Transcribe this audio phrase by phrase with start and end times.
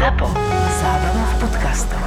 [0.00, 0.32] ZAPO.
[0.80, 2.00] Zábrná v podcastov.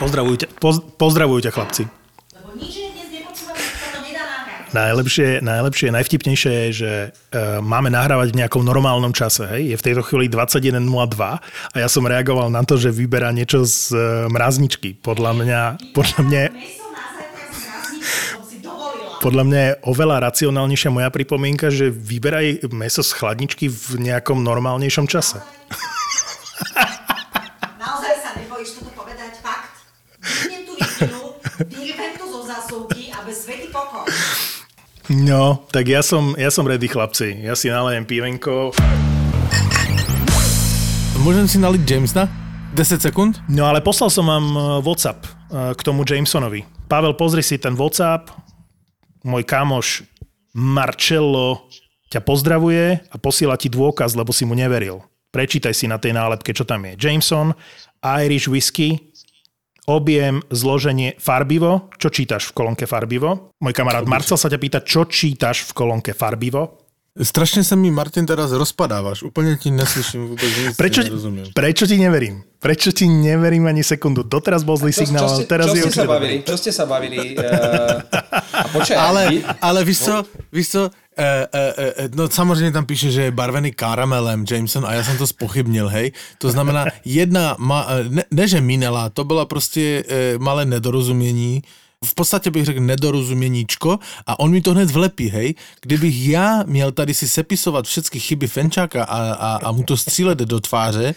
[0.00, 1.84] Pozdravujú ťa, poz, pozdravujú ťa chlapci.
[2.32, 2.88] Lebo nič.
[4.68, 9.44] Najlepšie, najlepšie, najvtipnejšie je, že uh, máme nahrávať v nejakom normálnom čase.
[9.44, 9.72] Hej?
[9.72, 10.80] Je v tejto chvíli 21.02
[11.20, 14.00] a ja som reagoval na to, že vyberá niečo z uh,
[14.32, 14.96] mrazničky.
[15.04, 15.60] Podľa mňa,
[15.92, 16.42] podľa mňa,
[19.18, 25.10] podľa mňa je oveľa racionálnejšia moja pripomienka, že vyberaj meso z chladničky v nejakom normálnejšom
[25.10, 25.42] čase.
[27.82, 29.42] Naozaj sa nebojíš toto povedať?
[29.42, 29.82] Fakt?
[30.22, 30.74] Vypnem tú
[31.74, 34.06] vyrvem to zo zásuvky a bez svety pokoj.
[35.08, 37.42] No, tak ja som, ja som ready chlapci.
[37.42, 38.76] Ja si nalejem pivenko.
[41.24, 42.28] Môžem si naliť Jamesna?
[42.76, 43.40] 10 sekúnd?
[43.48, 46.62] No ale poslal som vám eh, WhatsApp eh, k tomu Jamesonovi.
[46.86, 48.47] Pavel, pozri si ten WhatsApp.
[49.26, 50.06] Môj kamoš
[50.54, 51.68] Marcello
[52.08, 55.04] ťa pozdravuje a posiela ti dôkaz, lebo si mu neveril.
[55.28, 56.96] Prečítaj si na tej nálepke, čo tam je.
[56.96, 57.52] Jameson,
[58.00, 59.12] Irish Whisky,
[59.84, 61.92] objem, zloženie, farbivo.
[62.00, 63.52] Čo čítaš v kolónke farbivo?
[63.60, 66.87] Môj kamarát Marcel sa ťa pýta, čo čítaš v kolónke farbivo?
[67.18, 69.26] Strašne sa mi, Martin, teraz rozpadávaš.
[69.26, 71.50] Úplne ti neslyším vôbec nic, Prečo, nerozumiem.
[71.50, 72.46] prečo ti neverím?
[72.62, 74.22] Prečo ti neverím ani sekundu?
[74.22, 76.34] Doteraz bol zlý signál, ale teraz čo je ste sa bavili?
[76.46, 77.18] Čo ste sa bavili?
[77.34, 78.02] Uh,
[78.54, 80.14] a počkaj, Ale, vy- ale víš co,
[80.52, 80.82] víš co,
[81.18, 81.64] e, e,
[82.04, 85.88] e, no samozřejmě tam píše, že je barvený karamelem Jameson a já jsem to spochybnil,
[85.88, 86.12] hej.
[86.38, 91.62] To znamená, jedna, ma, e, ne, ne že minela, to byla prostě e, malé nedorozumění,
[92.04, 95.54] v podstatě bych řekl nedorozuměníčko a on mi to hned vlepí, hej.
[95.82, 100.38] Kdybych já měl tady si sepisovat všechny chyby Fenčáka a, a, a mu to střílet
[100.38, 101.14] do tváře,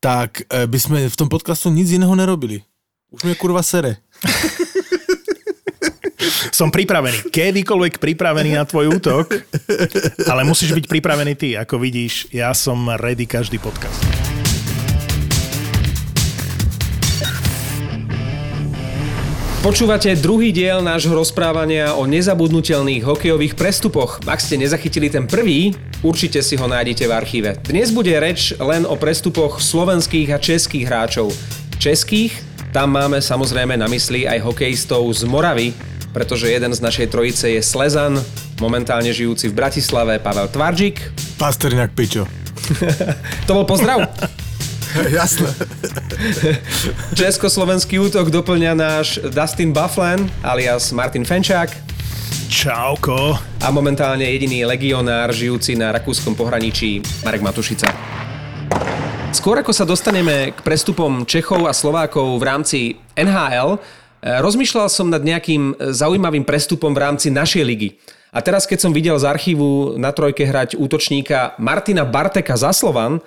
[0.00, 2.62] tak e, bychom v tom podcastu nic jiného nerobili.
[3.10, 3.96] Už mě kurva sere.
[6.52, 9.34] Som pripravený, kedykoľvek pripravený na tvoj útok,
[10.30, 11.48] ale musíš byť pripravený ty.
[11.58, 14.11] Ako vidíš, ja som ready každý podcast.
[19.62, 24.18] Počúvate druhý diel nášho rozprávania o nezabudnutelných hokejových prestupoch.
[24.26, 25.70] Ak ste nezachytili ten prvý,
[26.02, 27.54] určite si ho nájdete v archíve.
[27.62, 31.30] Dnes bude reč len o prestupoch slovenských a českých hráčov.
[31.78, 32.34] Českých,
[32.74, 35.70] tam máme samozrejme na mysli aj hokejistov z Moravy,
[36.10, 38.18] pretože jeden z našej trojice je Slezan,
[38.58, 40.98] momentálne žijúci v Bratislave Pavel Tvarčík.
[41.38, 42.26] Pasterňák pičo.
[43.46, 44.10] To bol pozdrav.
[45.18, 45.48] Jasné.
[47.16, 51.72] Československý útok doplňa náš Dustin Bufflan alias Martin Fenčák
[52.52, 53.40] Čauko.
[53.40, 57.88] a momentálne jediný legionár žijúci na rakúskom pohraničí Marek Matušica.
[59.32, 62.78] Skôr ako sa dostaneme k prestupom Čechov a Slovákov v rámci
[63.16, 67.96] NHL, eh, rozmýšľal som nad nejakým zaujímavým prestupom v rámci našej ligy.
[68.32, 73.20] A teraz, keď som videl z archívu na trojke hrať útočníka Martina Barteka za Slovan,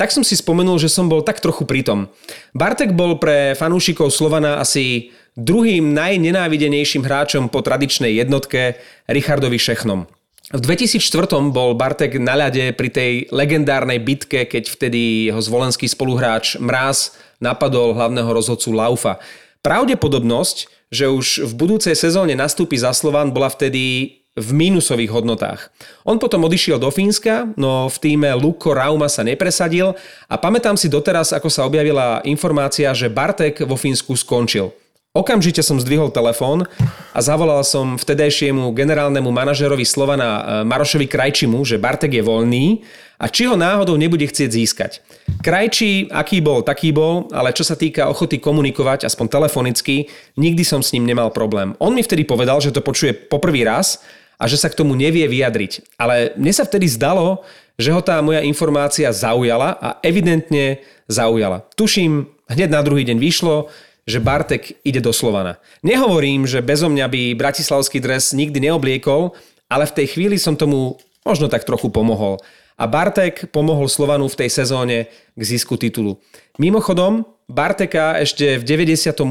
[0.00, 2.08] tak som si spomenul, že som bol tak trochu pritom.
[2.56, 10.08] Bartek bol pre fanúšikov Slovana asi druhým najnenávidenejším hráčom po tradičnej jednotke Richardovi Šechnom.
[10.52, 16.60] V 2004 bol Bartek na ľade pri tej legendárnej bitke, keď vtedy jeho zvolenský spoluhráč
[16.60, 19.16] Mráz napadol hlavného rozhodcu Laufa.
[19.64, 25.68] Pravdepodobnosť, že už v budúcej sezóne nastúpi za Slovan, bola vtedy v mínusových hodnotách.
[26.08, 29.92] On potom odišiel do Fínska, no v týme Luko Rauma sa nepresadil
[30.24, 34.72] a pamätám si doteraz, ako sa objavila informácia, že Bartek vo Fínsku skončil.
[35.12, 36.64] Okamžite som zdvihol telefón
[37.12, 42.80] a zavolal som vtedajšiemu generálnemu manažerovi Slovana eh, Marošovi Krajčimu, že Bartek je voľný
[43.20, 45.04] a či ho náhodou nebude chcieť získať.
[45.44, 50.08] Krajčí, aký bol, taký bol, ale čo sa týka ochoty komunikovať, aspoň telefonicky,
[50.40, 51.76] nikdy som s ním nemal problém.
[51.76, 54.00] On mi vtedy povedal, že to počuje poprvý raz
[54.42, 55.94] a že sa k tomu nevie vyjadriť.
[55.94, 57.46] Ale mne sa vtedy zdalo,
[57.78, 61.62] že ho tá moja informácia zaujala a evidentne zaujala.
[61.78, 63.70] Tuším, hneď na druhý deň vyšlo,
[64.02, 65.62] že Bartek ide do Slovana.
[65.86, 69.30] Nehovorím, že bezo mňa by bratislavský dres nikdy neobliekol,
[69.70, 72.42] ale v tej chvíli som tomu možno tak trochu pomohol.
[72.74, 75.06] A Bartek pomohol Slovanu v tej sezóne
[75.38, 76.18] k zisku titulu.
[76.58, 79.22] Mimochodom, Barteka ešte v 98.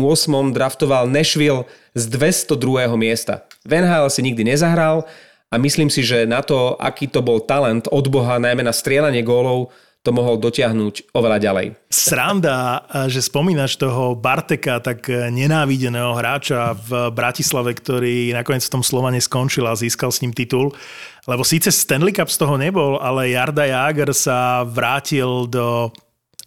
[0.55, 2.95] draftoval Nashville z 202.
[2.95, 3.43] miesta.
[3.61, 5.05] V NHL si nikdy nezahral
[5.51, 9.21] a myslím si, že na to, aký to bol talent od Boha, najmä na strieľanie
[9.21, 9.69] gólov,
[10.01, 11.67] to mohol dotiahnuť oveľa ďalej.
[11.93, 19.21] Sranda, že spomínaš toho Barteka, tak nenávideného hráča v Bratislave, ktorý nakoniec v tom Slovane
[19.21, 20.73] skončil a získal s ním titul.
[21.29, 25.93] Lebo síce Stanley Cup z toho nebol, ale Jarda Jager sa vrátil do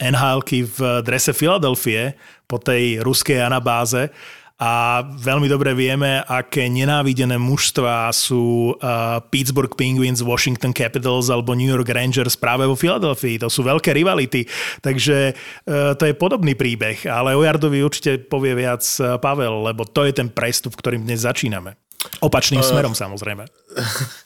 [0.02, 2.18] nhl v drese Filadelfie
[2.50, 4.10] po tej ruskej anabáze
[4.54, 11.66] a veľmi dobre vieme, aké nenávidené mužstva sú uh, Pittsburgh Penguins, Washington Capitals alebo New
[11.66, 13.42] York Rangers práve vo Filadelfii.
[13.42, 14.46] To sú veľké rivality,
[14.78, 19.82] takže uh, to je podobný príbeh, ale o Jardovi určite povie viac uh, Pavel, lebo
[19.82, 21.74] to je ten prestup, ktorým dnes začíname.
[22.22, 23.50] Opačným uh, smerom samozrejme.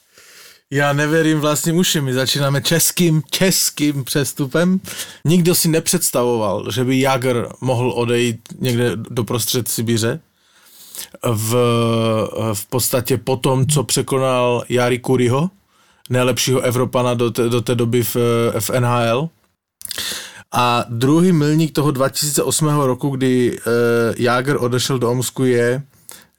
[0.71, 2.03] Já neverím vlastním uším.
[2.03, 4.79] My začínáme českým, českým přestupem.
[5.25, 10.19] Nikdo si nepředstavoval, že by Jagr mohl odejít někde do prostřed Sibiře.
[11.31, 11.53] V,
[12.53, 15.49] v podstatě po tom, co překonal Jari Kuriho,
[16.09, 18.15] nejlepšího Evropana do, te, do té doby v,
[18.59, 19.29] v NHL.
[20.51, 23.63] A druhý milník toho 2008 roku, kdy uh,
[24.17, 25.83] Jager odešel do Omsku, je,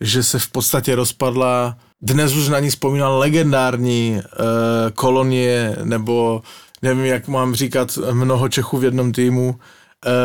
[0.01, 6.43] že se v podstatě rozpadla dnes už na ní vzpomínal legendární uh, kolonie, nebo
[6.83, 9.57] nevím, jak mám říkat, mnoho Čechů v jednom týmu uh,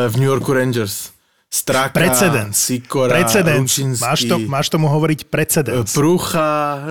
[0.08, 1.10] v New Yorku Rangers.
[1.50, 2.58] Straka, precedens.
[2.58, 3.78] Sikora, precedens.
[4.00, 5.94] Máš, to, máš tomu hovoriť precedens.
[5.94, 6.82] Prúcha,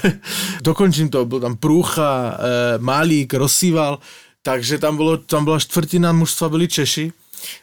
[0.62, 2.38] dokončím to, byl tam Prúcha,
[2.78, 3.98] Malík, Rosíval,
[4.42, 7.12] takže tam, bylo, tam byla čtvrtina mužstva byli Češi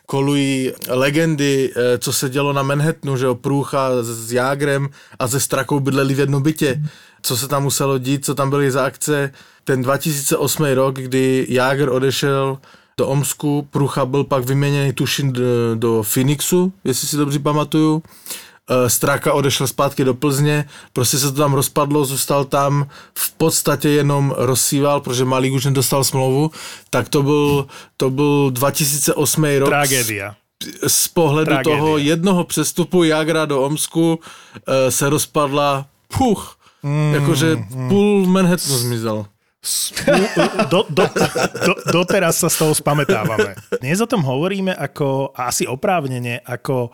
[0.05, 4.89] kolují legendy, eh, co se dělo na Manhattanu, že jo, Průcha s Jágrem
[5.19, 6.81] a ze Strakou bydleli v jednom bytě.
[7.21, 9.31] Co se tam muselo dít, co tam byly za akce.
[9.63, 12.57] Ten 2008 rok, kdy Jágr odešel
[12.97, 15.43] do Omsku, Průcha byl pak vyměněný tuším do,
[15.75, 18.03] do Phoenixu, jestli si dobře pamatuju.
[18.63, 22.87] Eh, Straka odešel zpátky do Plzně, prostě se to tam rozpadlo, zůstal tam,
[23.17, 26.51] v podstatě jenom rozsíval, protože Malík už nedostal smlouvu,
[26.89, 27.67] tak to byl,
[27.97, 29.69] to byl 2008 rok.
[29.69, 30.35] Tragédia.
[30.87, 31.77] Z pohledu Tragédia.
[31.77, 34.19] toho jednoho přestupu Jagra do Omsku
[34.67, 35.85] eh, se rozpadla,
[36.17, 37.89] puch, mm, jakože mm.
[37.89, 39.25] půl Manhattanu zmizel.
[40.69, 41.07] Do, do,
[41.65, 43.55] do, doteraz sa z toho spametávame.
[43.79, 46.91] Dnes o tom hovoríme ako, asi oprávnene, ako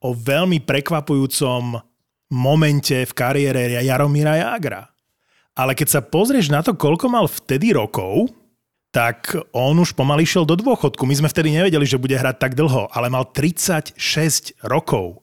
[0.00, 1.76] o veľmi prekvapujúcom
[2.30, 4.88] momente v kariére Jaromíra Jagra.
[5.58, 8.30] Ale keď sa pozrieš na to, koľko mal vtedy rokov,
[8.90, 11.06] tak on už pomaly šiel do dôchodku.
[11.06, 13.94] My sme vtedy nevedeli, že bude hrať tak dlho, ale mal 36
[14.66, 15.22] rokov.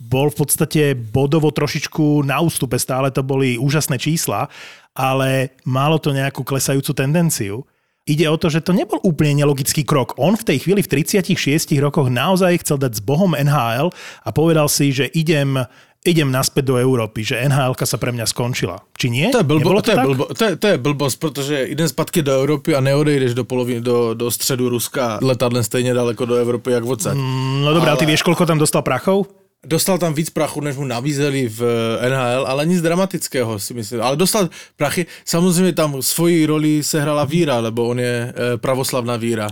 [0.00, 4.48] Bol v podstate bodovo trošičku na ústupe, stále to boli úžasné čísla,
[4.96, 7.64] ale malo to nejakú klesajúcu tendenciu.
[8.02, 10.18] Ide o to, že to nebol úplne nelogický krok.
[10.18, 13.94] On v tej chvíli v 36 rokoch naozaj chcel dať s Bohom NHL
[14.26, 15.62] a povedal si, že idem
[16.02, 18.82] idem naspäť do Európy, že nhl sa pre mňa skončila.
[18.98, 19.30] Či nie?
[19.30, 22.26] To je, blbo, to, to, je blbo, to, je, to je blbosť, protože idem zpátky
[22.26, 26.72] do Európy a neodejdeš do, poloviny, do, do středu Ruska letadlem stejně daleko do Európy,
[26.72, 27.14] jak odsaď.
[27.14, 27.98] Mm, no dobré, Ale...
[27.98, 29.30] ty vieš, koľko tam dostal prachov?
[29.66, 31.62] Dostal tam víc prachu, než mu nabízeli v
[32.00, 34.02] eh, NHL, ale nic dramatického si myslím.
[34.02, 39.48] Ale dostal prachy, samozřejmě tam svoji roli sehrala víra, lebo on je eh, pravoslavná víra.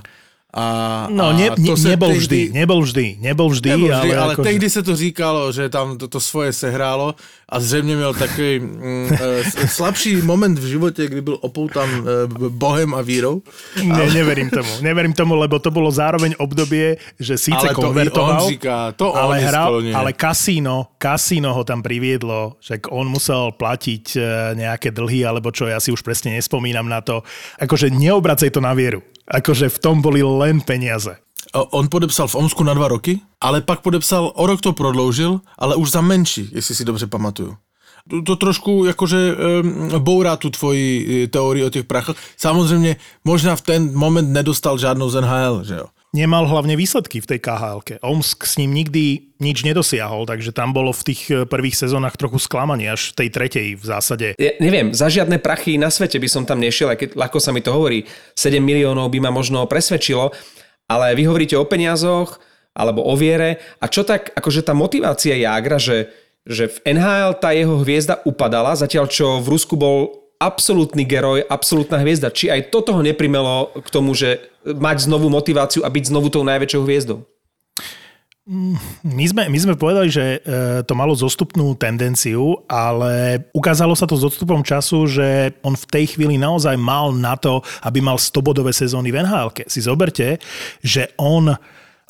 [0.51, 4.33] A, no, ne, ne, nebol tehdy, vždy, nebol vždy, nebol vždy, nebol vždy ale, ale
[4.35, 7.15] ako, tehdy se to říkalo, že tam to, to svoje sehrálo
[7.49, 12.03] a zřejmě měl takový mm, e, slabší moment v životě, kdy byl opoutan e,
[12.51, 13.43] bohem a vírou.
[13.79, 14.15] Ne, ale...
[14.15, 18.93] neverím tomu, neverím tomu, lebo to bolo zároveň obdobie, že síce ale konvertoval, to říká,
[18.93, 24.21] to ale hral, ale kasíno, kasíno ho tam priviedlo, že on musel platiť e,
[24.59, 27.23] nejaké dlhy, alebo čo, ja si už presne nespomínam na to.
[27.63, 28.99] Akože neobracej to na vieru.
[29.31, 31.17] Akože v tom boli len peniaze.
[31.55, 35.77] On podepsal v Omsku na dva roky, ale pak podepsal, o rok to prodloužil, ale
[35.77, 37.57] už za menší, jestli si dobře pamatuju.
[38.27, 42.17] To, trošku jakože um, bourá tu tvoji e, teórii o těch prachoch.
[42.37, 45.87] Samozřejmě možná v ten moment nedostal žádnou z NHL, že jo?
[46.11, 50.91] Nemal hlavne výsledky v tej khl Omsk s ním nikdy nič nedosiahol, takže tam bolo
[50.91, 54.27] v tých eh, prvých sezónach trochu sklamanie, až v tej tretej v zásade.
[54.37, 57.55] Ja, neviem, za žiadne prachy na svete by som tam nešiel, aj keď ľahko sa
[57.55, 60.35] mi to hovorí, 7 miliónov by ma možno presvedčilo,
[60.91, 62.43] ale vy hovoríte o peniazoch
[62.75, 63.63] alebo o viere.
[63.83, 66.11] A čo tak, akože tá motivácia Jágra, že,
[66.47, 72.01] že v NHL tá jeho hviezda upadala, zatiaľ čo v Rusku bol absolútny geroj, absolútna
[72.01, 72.33] hviezda.
[72.33, 76.41] Či aj toto ho neprimelo k tomu, že mať znovu motiváciu a byť znovu tou
[76.43, 77.29] najväčšou hviezdou?
[79.07, 84.19] My sme, my sme povedali, že e, to malo zostupnú tendenciu, ale ukázalo sa to
[84.19, 88.75] s odstupom času, že on v tej chvíli naozaj mal na to, aby mal 100-bodové
[88.75, 90.43] sezóny v nhl Si zoberte,
[90.83, 91.55] že on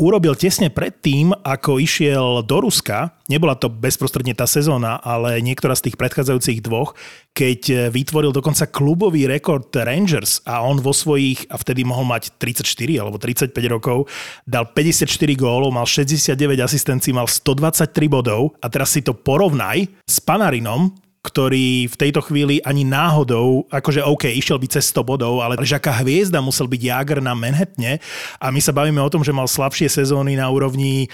[0.00, 5.92] urobil tesne predtým, ako išiel do Ruska, nebola to bezprostredne tá sezóna, ale niektorá z
[5.92, 6.96] tých predchádzajúcich dvoch,
[7.36, 12.64] keď vytvoril dokonca klubový rekord Rangers a on vo svojich, a vtedy mohol mať 34
[12.96, 14.08] alebo 35 rokov,
[14.48, 15.04] dal 54
[15.36, 16.32] gólov, mal 69
[16.64, 18.56] asistencií, mal 123 bodov.
[18.64, 24.32] A teraz si to porovnaj s Panarinom, ktorý v tejto chvíli ani náhodou, akože OK,
[24.32, 28.00] išiel by cez 100 bodov, ale že aká hviezda musel byť Jager na Manhattane
[28.40, 31.12] a my sa bavíme o tom, že mal slabšie sezóny na úrovni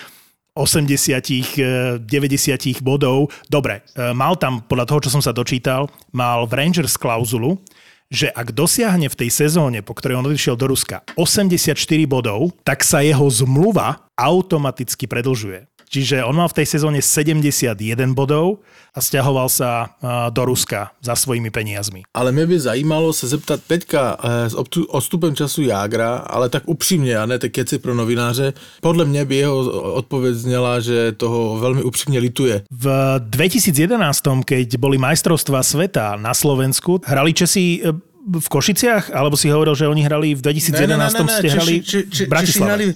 [0.57, 3.29] 80 90 bodov.
[3.51, 7.61] Dobre, e, mal tam, podľa toho, čo som sa dočítal, mal v Rangers klauzulu,
[8.07, 11.75] že ak dosiahne v tej sezóne, po ktorej on odišiel do Ruska, 84
[12.07, 15.67] bodov, tak sa jeho zmluva automaticky predlžuje.
[15.87, 17.79] Čiže on mal v tej sezóne 71
[18.13, 18.61] bodov
[18.97, 19.71] a stiahoval sa
[20.03, 22.03] a, do Ruska za svojimi peniazmi.
[22.15, 24.55] Ale mě by zajímalo se zeptat teďka eh, s
[24.89, 28.53] odstupem času Jágra, ale tak upřímně a ne ty keci pro novináře.
[28.81, 29.59] Podle mě by jeho
[29.93, 32.63] odpověď zněla, že toho velmi upřímně lituje.
[32.71, 37.93] V 2011, keď boli majstrovstvá sveta na Slovensku, hrali Česi e,
[38.41, 39.15] v Košiciach?
[39.15, 42.43] Alebo si hovoril, že oni hrali v 2011 ste hrali v Bratislave?
[42.43, 42.87] Češi hrali,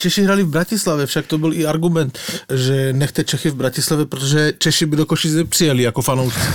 [0.00, 4.52] Češi hrali v Bratislave, však to byl i argument, že nechte Čechy v Bratislave, protože
[4.58, 6.48] Češi by do Košic nepřijeli jako fanoušci.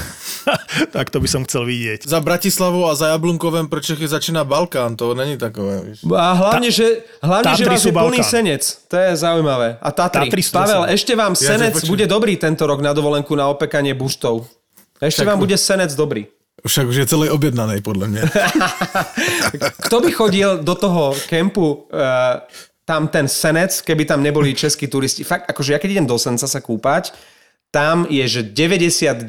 [0.92, 2.06] tak to by som chcel vidieť.
[2.10, 5.82] Za Bratislavou a za Jablunkovem pro Čechy začíná Balkán, to není takové.
[5.82, 6.06] Víš.
[6.10, 8.62] A hlavne, že, hlavne, že vás sú je plný senec.
[8.90, 9.78] To je zaujímavé.
[9.82, 10.30] A Tatry.
[10.30, 14.46] Tatry Pavel, ešte vám Ja senec bude dobrý tento rok na dovolenku na opekanie buštov.
[15.02, 16.26] Ešte Tak- vám bude senec dobrý.
[16.66, 18.26] Však už je celý objednaný, podle mě.
[19.86, 22.42] Kto by chodil do toho kempu uh,
[22.86, 25.24] tam ten senec, keby tam neboli českí turisti?
[25.24, 27.12] Fakt, akože ja keď idem do senca sa kúpať,
[27.74, 29.28] tam je, že 99%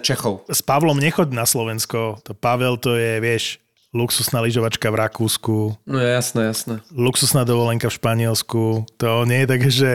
[0.00, 0.48] Čechov.
[0.48, 2.16] S Pavlom nechoď na Slovensko.
[2.24, 3.58] To Pavel to je, vieš,
[3.92, 6.80] luxusná lyžovačka v Rakúsku, No jasné, jasné.
[6.94, 8.86] luxusná dovolenka v Španielsku.
[8.96, 9.90] To nie je také, že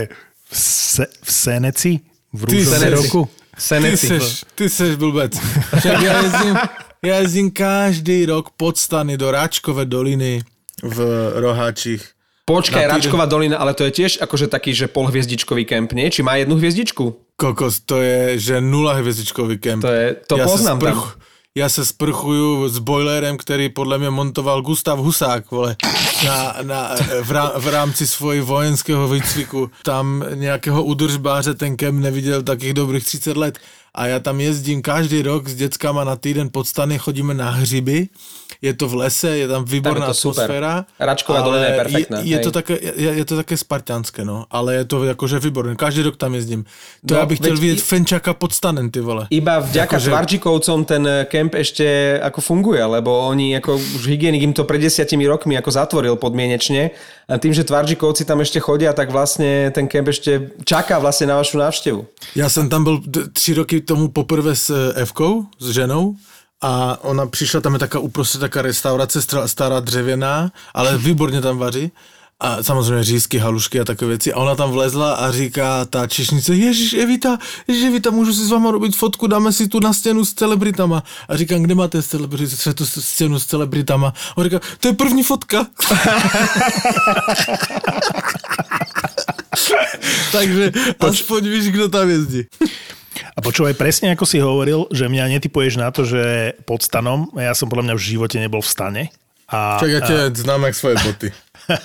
[0.46, 1.92] v, se, v Seneci?
[2.36, 2.96] V rúžovej Seneci.
[3.08, 3.22] roku?
[3.56, 5.32] Ty seš, ty seš blbec.
[5.80, 6.56] Však já jezdím,
[7.04, 10.44] já jezdím každý rok pod stany do Ráčkové doliny
[10.84, 10.98] v
[11.40, 12.04] Roháčích.
[12.46, 16.14] Počkaj, Račková dolina, ale to je tiež akože taký, že polhviezdičkový kemp, nie?
[16.14, 17.18] Či má jednu hviezdičku?
[17.36, 19.82] Kokos, to je, že nula hvězdičkový kemp.
[19.82, 21.12] To je- to se poznám tam.
[21.58, 25.76] Já se sprchuju s boilerem, který podle mě montoval Gustav Husák, vole,
[26.26, 29.72] na, na, v, rá, v rámci svojí vojenského výcviku.
[29.84, 33.60] Tam nějakého udržbáře ten kemp neviděl takých dobrých 30 let.
[33.96, 38.08] A já tam jezdím každý rok s dětskama na týden pod stany, chodíme na hřiby,
[38.62, 40.44] je to v lese, je tam výborná Tam je to super.
[40.44, 40.86] atmosféra.
[41.00, 44.46] Račková ale dolina je perfektná, Je, je, to také, je, je to také spartianské, no,
[44.52, 45.76] ale je to jakože výborné.
[45.76, 46.64] Každý rok tam jezdím.
[47.08, 49.28] To No, já bych veď vidět i- Fenčaka pod stanem, ty vole.
[49.30, 54.54] Iba vďaka Akože- Tvarčikovcom ten kemp ešte ako funguje, lebo oni ako už hygienik im
[54.54, 56.90] to pred desiatimi rokmi ako zatvoril podmienečne
[57.30, 61.36] a tým, že Tvarčikovci tam ešte chodia, tak vlastne ten kemp ešte čaká vlastne na
[61.40, 62.06] vašu návštevu.
[62.36, 66.16] Já jsem tam byl d- tři roky tomu poprvé s eh, Evkou, s ženou,
[66.62, 71.92] a ona přišla, tam je taká uprostřed taká restaurace stará dřevěná, ale výborně tam vaří.
[72.40, 74.34] A samozřejmě řízky, halušky a takové věci.
[74.34, 77.38] A ona tam vlezla a říká ta češnice, Ježíš Evita,
[77.68, 81.04] Ježíš Evita, můžu si s váma robit fotku, dáme si tu na stěnu s celebritama.
[81.30, 84.08] A říkám, kde máte celebrit- tu stěnu s celebritama?
[84.08, 85.68] A on říká, to je první fotka.
[90.32, 92.44] Takže aspoň víš, kdo tam jezdí.
[93.36, 97.56] A počúvaj, presne ako si hovoril, že mňa netypuješ na to, že pod stanom, ja
[97.56, 99.04] som podľa mňa v živote nebol v stane.
[99.46, 101.30] A, Čak, ja tě znám jak svoje boty.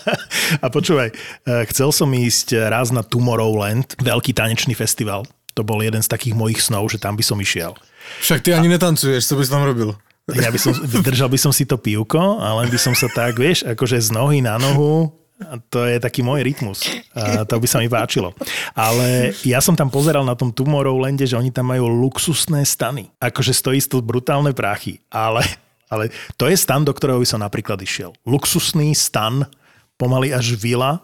[0.65, 5.29] a počúvaj, eh, chcel som ísť raz na Tomorrowland, veľký tanečný festival.
[5.55, 7.77] To bol jeden z takých mojich snov, že tam by som išiel.
[8.25, 9.93] Však ty ani netancuješ, co bys tam robil?
[10.31, 10.73] Ja by som,
[11.05, 14.41] držal by som si to pivko, ale by som sa tak, vieš, akože z nohy
[14.41, 15.30] na nohu, a
[15.73, 16.85] to je taký môj rytmus.
[17.17, 18.37] A to by sa mi páčilo.
[18.77, 23.09] Ale ja som tam pozeral na tom Tomorrowlande, že oni tam majú luxusné stany.
[23.19, 25.01] Akože stojí to brutálne práchy.
[25.09, 25.43] Ale,
[25.89, 28.13] ale to je stan, do ktorého by som napríklad išiel.
[28.29, 29.49] Luxusný stan,
[29.97, 31.01] pomaly až vila,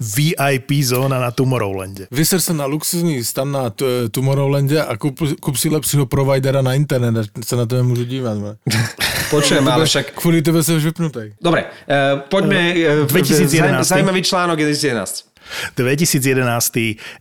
[0.00, 2.06] VIP zóna na Tomorrowlande.
[2.10, 6.74] Vyser se na luxusní stan na t- Tomorrowlandě a kup, kup si lepšího providera na
[6.74, 8.38] internet, a se na tebe můžu dívat.
[8.38, 8.56] Ne?
[9.30, 10.10] Počujem, ale však...
[10.10, 11.20] Kvůli tebe jsem už vypnutý.
[11.42, 12.74] Dobre, uh, poďme...
[13.00, 13.88] Uh, 2011.
[13.88, 15.32] Zajímavý článok 2011.
[15.76, 16.72] 2011.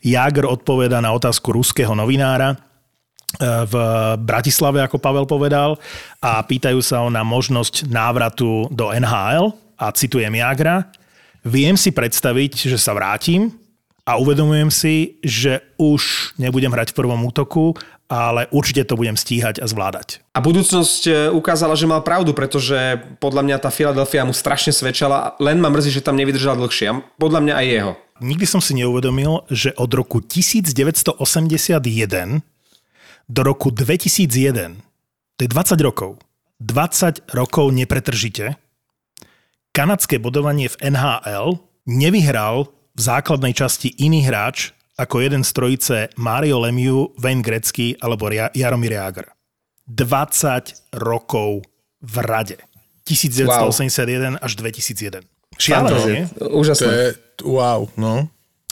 [0.04, 2.58] Jager odpoveda na otázku ruského novinára e,
[3.66, 3.74] v
[4.22, 5.78] Bratislave, ako Pavel povedal,
[6.22, 10.86] a pýtajú sa ho na možnosť návratu do NHL a citujem Jagra.
[11.42, 13.50] Viem si predstaviť, že sa vrátim
[14.06, 17.74] a uvedomujem si, že už nebudem hrať v prvom útoku,
[18.12, 20.22] ale určite to budem stíhať a zvládať.
[20.38, 25.40] A budúcnosť e, ukázala, že mal pravdu, pretože podľa mňa tá Philadelphia mu strašne svedčala,
[25.40, 27.18] len ma mrzí, že tam nevydržal dlhšie.
[27.18, 27.92] Podľa mňa aj jeho.
[28.22, 31.18] Nikdy som si neuvedomil, že od roku 1981
[33.32, 34.78] do roku 2001,
[35.40, 36.22] to je 20 rokov,
[36.62, 38.61] 20 rokov nepretržite,
[39.72, 46.60] kanadské bodovanie v NHL nevyhral v základnej časti iný hráč ako jeden z trojice Mario
[46.62, 49.26] Lemieux, Wayne Gretzky alebo Jaromír Jágr.
[49.88, 51.66] 20 rokov
[52.04, 52.58] v rade.
[53.08, 55.26] 1981 až 2001.
[55.58, 56.24] Šialené, nie?
[56.38, 56.88] To Úžasné.
[56.94, 57.08] je
[57.44, 58.30] wow, no.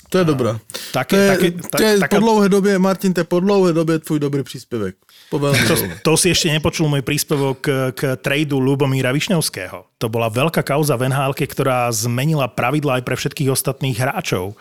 [0.09, 0.57] To je dobré.
[0.93, 3.39] Také- to je, také- to tak- je taká- po dlouhé době, Martin, to je po
[3.39, 4.95] dlouhé době tvůj dobrý příspěvek.
[5.29, 9.85] To, to si ešte nepočul môj príspevok k, k tradu Lubomíra Višňovského.
[10.01, 14.57] To bola veľká kauza v nhl ktorá zmenila pravidla aj pre všetkých ostatných hráčov.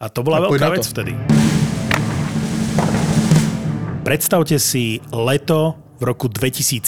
[0.00, 1.12] A to bola poď veľká vec vtedy.
[4.06, 6.86] Predstavte si leto v roku 2007.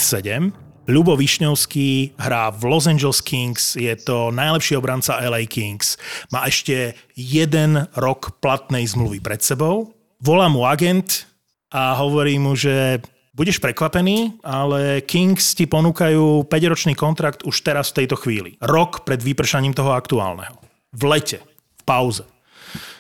[0.89, 6.01] Ľubo Višňovský hrá v Los Angeles Kings, je to najlepší obranca LA Kings.
[6.33, 9.93] Má ešte jeden rok platnej zmluvy pred sebou.
[10.23, 11.29] Volá mu agent
[11.69, 13.05] a hovorí mu, že
[13.39, 18.59] budeš prekvapený, ale Kings ti ponúkajú 5-ročný kontrakt už teraz v tejto chvíli.
[18.59, 20.59] Rok pred vypršaním toho aktuálneho.
[20.91, 21.39] V lete,
[21.79, 22.27] v pauze.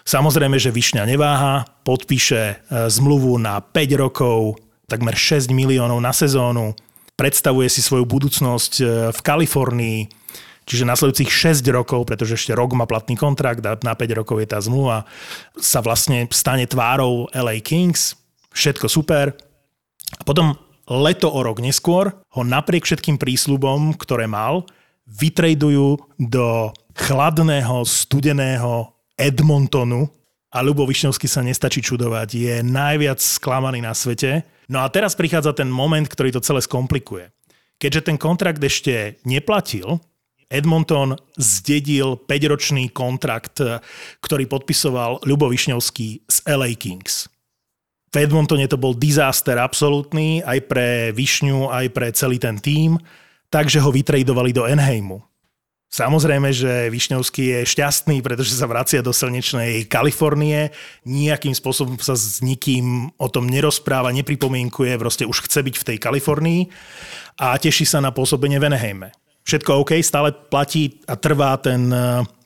[0.06, 2.54] Samozrejme, že Višňa neváha, podpíše e,
[2.88, 6.72] zmluvu na 5 rokov, takmer 6 miliónov na sezónu,
[7.18, 9.98] predstavuje si svoju budúcnosť e, v Kalifornii,
[10.64, 14.48] čiže nasledujúcich 6 rokov, pretože ešte rok má platný kontrakt a na 5 rokov je
[14.48, 15.04] tá zmluva,
[15.60, 18.16] sa vlastne stane tvárou LA Kings,
[18.54, 19.47] všetko super.
[20.16, 20.56] A potom
[20.88, 24.64] leto o rok neskôr ho napriek všetkým prísľubom, ktoré mal,
[25.04, 30.08] vytredujú do chladného, studeného Edmontonu
[30.48, 32.28] a Ľubo Višňovský sa nestačí čudovať.
[32.32, 34.48] Je najviac sklamaný na svete.
[34.68, 37.28] No a teraz prichádza ten moment, ktorý to celé skomplikuje.
[37.78, 40.00] Keďže ten kontrakt ešte neplatil,
[40.48, 43.60] Edmonton zdedil 5-ročný kontrakt,
[44.24, 47.28] ktorý podpisoval Ľubo Višňovský z LA Kings.
[48.08, 52.96] V Edmontone to bol disaster absolútny aj pre Višňu, aj pre celý ten tím,
[53.52, 55.20] takže ho vytredovali do Enheimu.
[55.88, 60.68] Samozrejme, že Višňovský je šťastný, pretože sa vracia do slnečnej Kalifornie,
[61.08, 65.96] nejakým spôsobom sa s nikým o tom nerozpráva, nepripomienkuje, proste už chce byť v tej
[65.96, 66.60] Kalifornii
[67.40, 69.16] a teší sa na pôsobenie v Anaheime.
[69.48, 71.88] Všetko OK, stále platí a trvá ten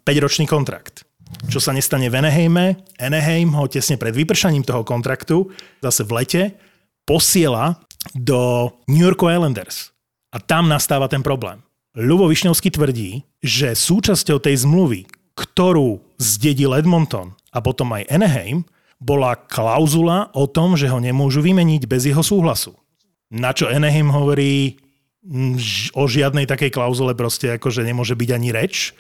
[0.07, 1.03] 5-ročný kontrakt.
[1.49, 5.51] Čo sa nestane v Anaheime, Anaheim ho tesne pred vypršaním toho kontraktu,
[5.83, 6.43] zase v lete,
[7.05, 7.83] posiela
[8.15, 9.91] do New York Islanders.
[10.33, 11.61] A tam nastáva ten problém.
[11.93, 15.05] Ľubo Višňovský tvrdí, že súčasťou tej zmluvy,
[15.37, 18.65] ktorú zdedil Edmonton a potom aj Anaheim,
[19.03, 22.79] bola klauzula o tom, že ho nemôžu vymeniť bez jeho súhlasu.
[23.29, 24.79] Na čo Anaheim hovorí
[25.27, 28.95] mm, o žiadnej takej klauzule proste akože nemôže byť ani reč.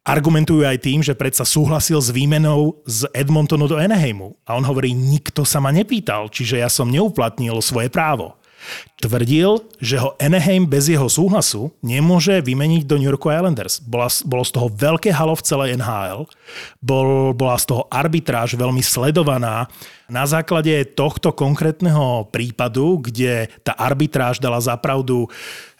[0.00, 4.32] Argumentujú aj tým, že predsa súhlasil s výmenou z Edmontonu do Anaheimu.
[4.48, 8.40] A on hovorí, nikto sa ma nepýtal, čiže ja som neuplatnil svoje právo.
[9.00, 13.80] Tvrdil, že ho Anaheim bez jeho súhlasu nemôže vymeniť do New York Islanders.
[13.80, 16.28] Bola, bolo z toho veľké halo v celej NHL,
[16.84, 19.72] bol, bola z toho arbitráž veľmi sledovaná.
[20.12, 25.32] Na základe tohto konkrétneho prípadu, kde tá arbitráž dala zapravdu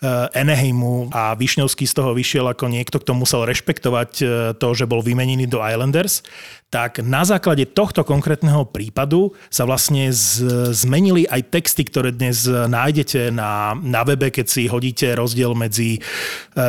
[0.08, 4.24] Anaheimu a Višňovský z toho vyšiel ako niekto, kto musel rešpektovať e,
[4.56, 6.24] to, že bol vymenený do Islanders,
[6.70, 13.34] tak na základe tohto konkrétneho prípadu sa vlastne z, zmenili aj texty, ktoré dnes nájdete
[13.34, 16.00] na, na webe, keď si hodíte rozdiel medzi e,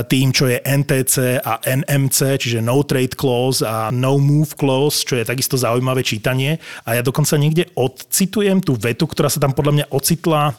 [0.10, 5.22] tým, čo je NTC a NMC, čiže No Trade Clause a No Move Clause, čo
[5.22, 6.58] je takisto zaujímavé čítanie.
[6.84, 10.58] A ja dokonca niekde odcitujem tú vetu, ktorá sa tam podľa mňa ocitla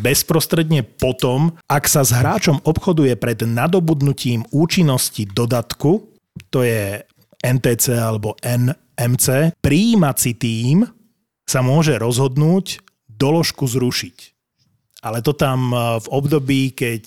[0.00, 6.08] bezprostredne potom, ak sa s hráčom obchoduje pred nadobudnutím účinnosti dodatku,
[6.48, 7.04] to je
[7.44, 10.88] NTC alebo NMC, príjímací tým
[11.44, 12.80] sa môže rozhodnúť
[13.12, 14.16] doložku zrušiť.
[15.04, 15.68] Ale to tam
[16.00, 17.04] v období, keď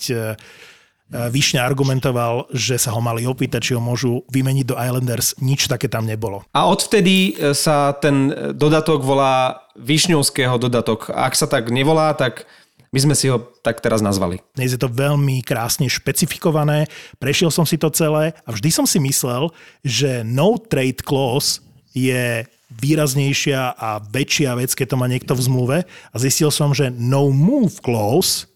[1.12, 5.84] Višňa argumentoval, že sa ho mali opýtať, či ho môžu vymeniť do Islanders, nič také
[5.84, 6.40] tam nebolo.
[6.56, 11.12] A odvtedy sa ten dodatok volá Višňovského dodatok.
[11.12, 12.48] Ak sa tak nevolá, tak
[12.92, 14.44] my sme si ho tak teraz nazvali.
[14.52, 19.00] Dnes je to veľmi krásne špecifikované, prešiel som si to celé a vždy som si
[19.00, 19.48] myslel,
[19.80, 21.64] že no trade clause
[21.96, 26.92] je výraznejšia a väčšia vec, keď to má niekto v zmluve a zistil som, že
[26.92, 28.48] no move clause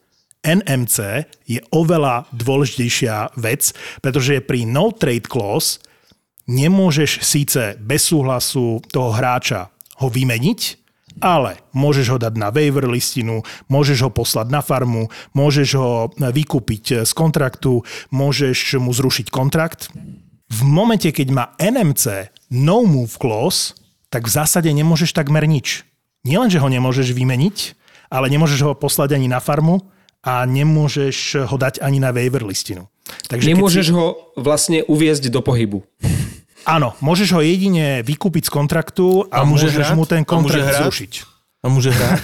[0.44, 3.72] NMC je oveľa dôležitejšia vec,
[4.04, 5.80] pretože pri no trade clause
[6.46, 10.85] nemôžeš síce bez súhlasu toho hráča ho vymeniť,
[11.20, 17.08] ale môžeš ho dať na waiver listinu, môžeš ho poslať na farmu, môžeš ho vykúpiť
[17.08, 19.88] z kontraktu, môžeš mu zrušiť kontrakt.
[20.46, 23.74] V momente, keď má NMC no move clause,
[24.12, 25.82] tak v zásade nemôžeš takmer nič.
[26.22, 27.56] Nielen, že ho nemôžeš vymeniť,
[28.10, 29.82] ale nemôžeš ho poslať ani na farmu
[30.26, 32.90] a nemôžeš ho dať ani na waiver listinu.
[33.30, 33.94] Takže Nemôžeš si...
[33.94, 35.86] ho vlastne uviezť do pohybu.
[36.66, 39.94] Áno, môžeš ho jedine vykúpiť z kontraktu a, a môžeš hrať?
[39.94, 41.12] mu ten kontrakt zrušiť.
[41.62, 42.22] A môže hrať?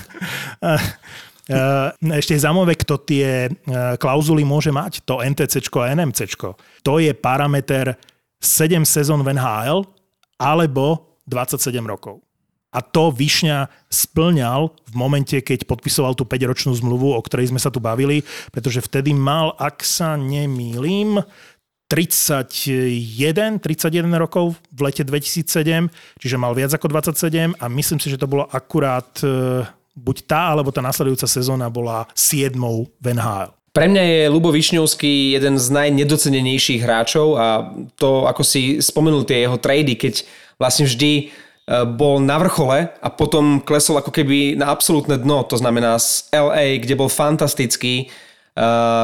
[2.23, 3.51] Ešte je zaujímavé, kto tie
[4.03, 6.35] klauzuly môže mať, to NTC a NMC.
[6.83, 7.95] To je parameter
[8.43, 9.87] 7 sezón v NHL
[10.43, 12.19] alebo 27 rokov.
[12.73, 17.69] A to Višňa splňal v momente, keď podpisoval tú 5-ročnú zmluvu, o ktorej sme sa
[17.69, 21.21] tu bavili, pretože vtedy mal, ak sa nemýlim,
[21.93, 28.17] 31, 31 rokov v lete 2007, čiže mal viac ako 27 a myslím si, že
[28.17, 29.61] to bolo akurát e,
[29.93, 32.57] buď tá, alebo tá nasledujúca sezóna bola 7
[32.97, 33.53] v NHL.
[33.77, 39.45] Pre mňa je Lubo Višňovský jeden z najnedocenenejších hráčov a to, ako si spomenul tie
[39.45, 40.25] jeho trady, keď
[40.57, 41.29] vlastne vždy
[41.63, 46.27] E, bol na vrchole a potom klesol ako keby na absolútne dno, to znamená z
[46.35, 48.11] LA, kde bol fantastický,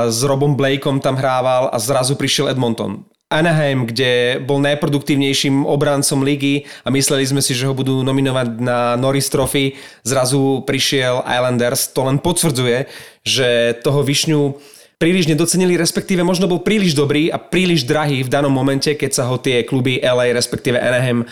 [0.08, 3.04] s Robom Blakeom tam hrával a zrazu prišiel Edmonton.
[3.28, 8.96] Anaheim, kde bol najproduktívnejším obrancom ligy a mysleli sme si, že ho budú nominovať na
[8.96, 11.92] Norris Trophy, zrazu prišiel Islanders.
[11.92, 12.88] To len potvrdzuje,
[13.28, 14.56] že toho Višňu
[14.96, 19.28] príliš nedocenili, respektíve možno bol príliš dobrý a príliš drahý v danom momente, keď sa
[19.28, 21.28] ho tie kluby LA, respektíve Anaheim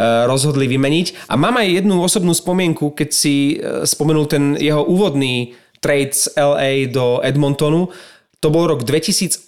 [0.00, 1.28] Eh, rozhodli vymeniť.
[1.28, 6.32] A mám aj jednu osobnú spomienku, keď si eh, spomenul ten jeho úvodný trade z
[6.36, 7.88] LA do Edmontonu.
[8.40, 9.42] To bol rok 2008,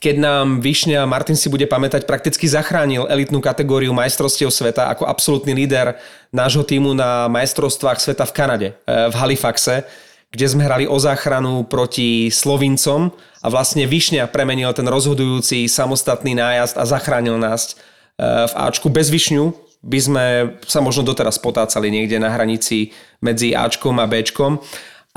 [0.00, 5.52] keď nám Višňa, Martin si bude pamätať, prakticky zachránil elitnú kategóriu majstrovstiev sveta ako absolútny
[5.52, 6.00] líder
[6.32, 9.84] nášho týmu na majstrovstvách sveta v Kanade, eh, v Halifaxe,
[10.32, 13.12] kde sme hrali o záchranu proti Slovincom
[13.44, 17.74] a vlastne Višňa premenil ten rozhodujúci samostatný nájazd a zachránil nás
[18.20, 19.48] v Ačku bez Višňu
[19.80, 20.24] by sme
[20.68, 22.92] sa možno doteraz potácali niekde na hranici
[23.24, 24.60] medzi Ačkom a Bčkom.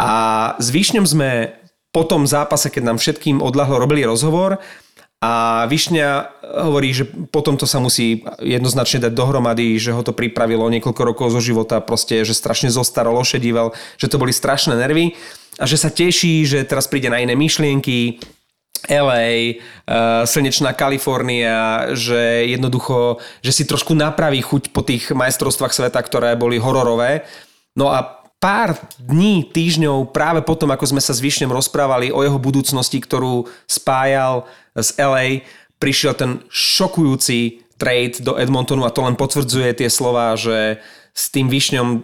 [0.03, 0.13] A
[0.59, 1.55] s Višňom sme
[1.95, 4.59] po tom zápase, keď nám všetkým odľahlo, robili rozhovor
[5.23, 6.07] a Višňa
[6.67, 11.31] hovorí, že potom to sa musí jednoznačne dať dohromady, že ho to pripravilo niekoľko rokov
[11.31, 15.15] zo života, proste, že strašne zostarol, ošedíval, že to boli strašné nervy
[15.55, 18.19] a že sa teší, že teraz príde na iné myšlienky,
[18.83, 19.55] LA, uh, eh,
[20.27, 26.59] slnečná Kalifornia, že jednoducho, že si trošku napraví chuť po tých majstrovstvách sveta, ktoré boli
[26.59, 27.23] hororové.
[27.79, 32.35] No a pár dní, týždňov práve potom, ako sme sa s Višňom rozprávali o jeho
[32.35, 34.43] budúcnosti, ktorú spájal
[34.75, 35.47] z LA,
[35.79, 40.83] prišiel ten šokujúci trade do Edmontonu a to len potvrdzuje tie slova, že
[41.15, 42.03] s tým Višňom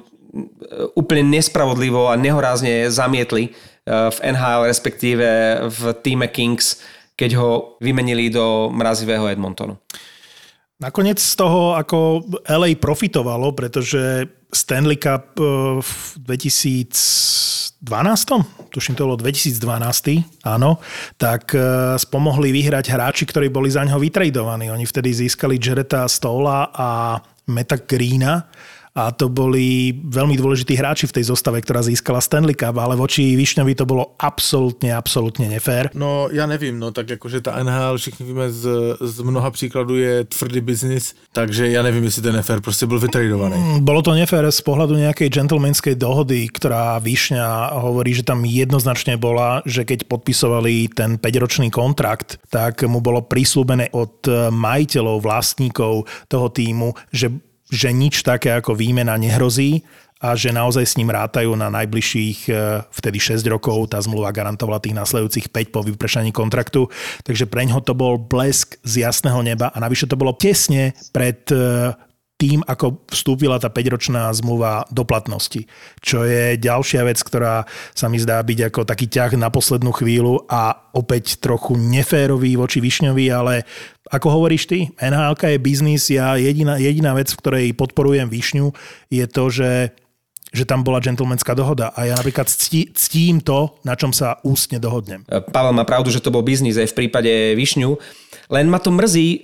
[0.95, 3.52] úplne nespravodlivo a nehorázne zamietli
[3.84, 5.28] v NHL, respektíve
[5.67, 6.80] v týme Kings,
[7.19, 9.75] keď ho vymenili do mrazivého Edmontonu.
[10.79, 15.43] Nakoniec z toho, ako LA profitovalo, pretože Stanley Cup e,
[15.83, 15.91] v
[16.23, 17.83] 2012,
[18.71, 19.59] tuším to bolo 2012,
[20.47, 20.79] áno,
[21.19, 24.71] tak e, spomohli vyhrať hráči, ktorí boli za ňo vytredovaní.
[24.71, 27.19] Oni vtedy získali Jareta Stola a
[27.51, 28.47] Meta Greena
[28.99, 33.39] a to boli veľmi dôležití hráči v tej zostave, ktorá získala Stanley Cup, ale voči
[33.39, 35.95] Višňovi to bolo absolútne, absolútne nefér.
[35.95, 38.67] No já nevím, no tak jakože ta NHL, všichni víme z,
[38.99, 43.57] z mnoha příkladů je tvrdý biznis, takže ja nevím, jestli je nefér, prostě byl vytradovaný.
[43.57, 49.15] Mm, bolo to nefér z pohľadu nejakej gentlemanskej dohody, ktorá Višňa hovorí, že tam jednoznačne
[49.15, 56.47] bola, že keď podpisovali ten 5-ročný kontrakt, tak mu bolo prislúbené od majiteľov, vlastníkov toho
[56.49, 57.31] týmu, že
[57.69, 59.86] že nič také ako výmena nehrozí
[60.19, 63.95] a že naozaj s ním rátajú na najbližších e, vtedy 6 rokov.
[63.95, 66.91] Tá zmluva garantovala tých nasledujúcich 5 po vypršaní kontraktu.
[67.23, 71.95] Takže preňho to bol blesk z jasného neba a navyše to bolo tesne pred e,
[72.39, 75.67] tým, ako vstúpila tá 5-ročná zmluva do platnosti.
[75.99, 80.47] Čo je ďalšia vec, ktorá sa mi zdá byť ako taký ťah na poslednú chvíľu
[80.47, 83.67] a opäť trochu neférový voči Višňovi, ale
[84.08, 88.71] ako hovoríš ty, NHL je biznis, ja jediná, jediná vec, v ktorej podporujem Višňu,
[89.12, 89.91] je to, že
[90.49, 94.82] že tam bola gentlemanská dohoda a ja napríklad ctí, ctím to, na čom sa ústne
[94.82, 95.21] dohodnem.
[95.54, 98.02] Pavel má pravdu, že to bol biznis aj v prípade Višňu.
[98.49, 99.39] Len ma to mrzí e,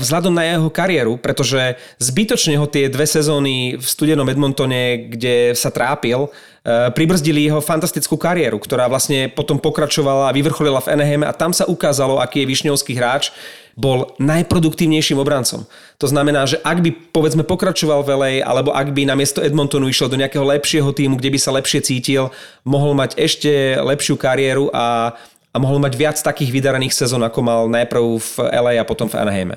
[0.00, 5.68] vzhľadom na jeho kariéru, pretože zbytočne ho tie dve sezóny v studenom Edmontone, kde sa
[5.68, 11.36] trápil, e, pribrzdili jeho fantastickú kariéru, ktorá vlastne potom pokračovala a vyvrcholila v Anaheim a
[11.36, 13.28] tam sa ukázalo, aký je višňovský hráč,
[13.76, 15.68] bol najproduktívnejším obrancom.
[16.00, 20.08] To znamená, že ak by povedzme pokračoval v LA, alebo ak by namiesto Edmontonu išiel
[20.08, 22.32] do nejakého lepšieho týmu, kde by sa lepšie cítil,
[22.64, 25.12] mohol mať ešte lepšiu kariéru a
[25.56, 29.16] a mohol mať viac takých vydarených sezón, ako mal najprv v LA a potom v
[29.16, 29.56] Anaheime.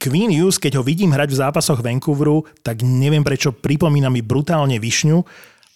[0.00, 4.80] Queen Hughes, keď ho vidím hrať v zápasoch Vancouveru, tak neviem prečo pripomína mi brutálne
[4.80, 5.20] Višňu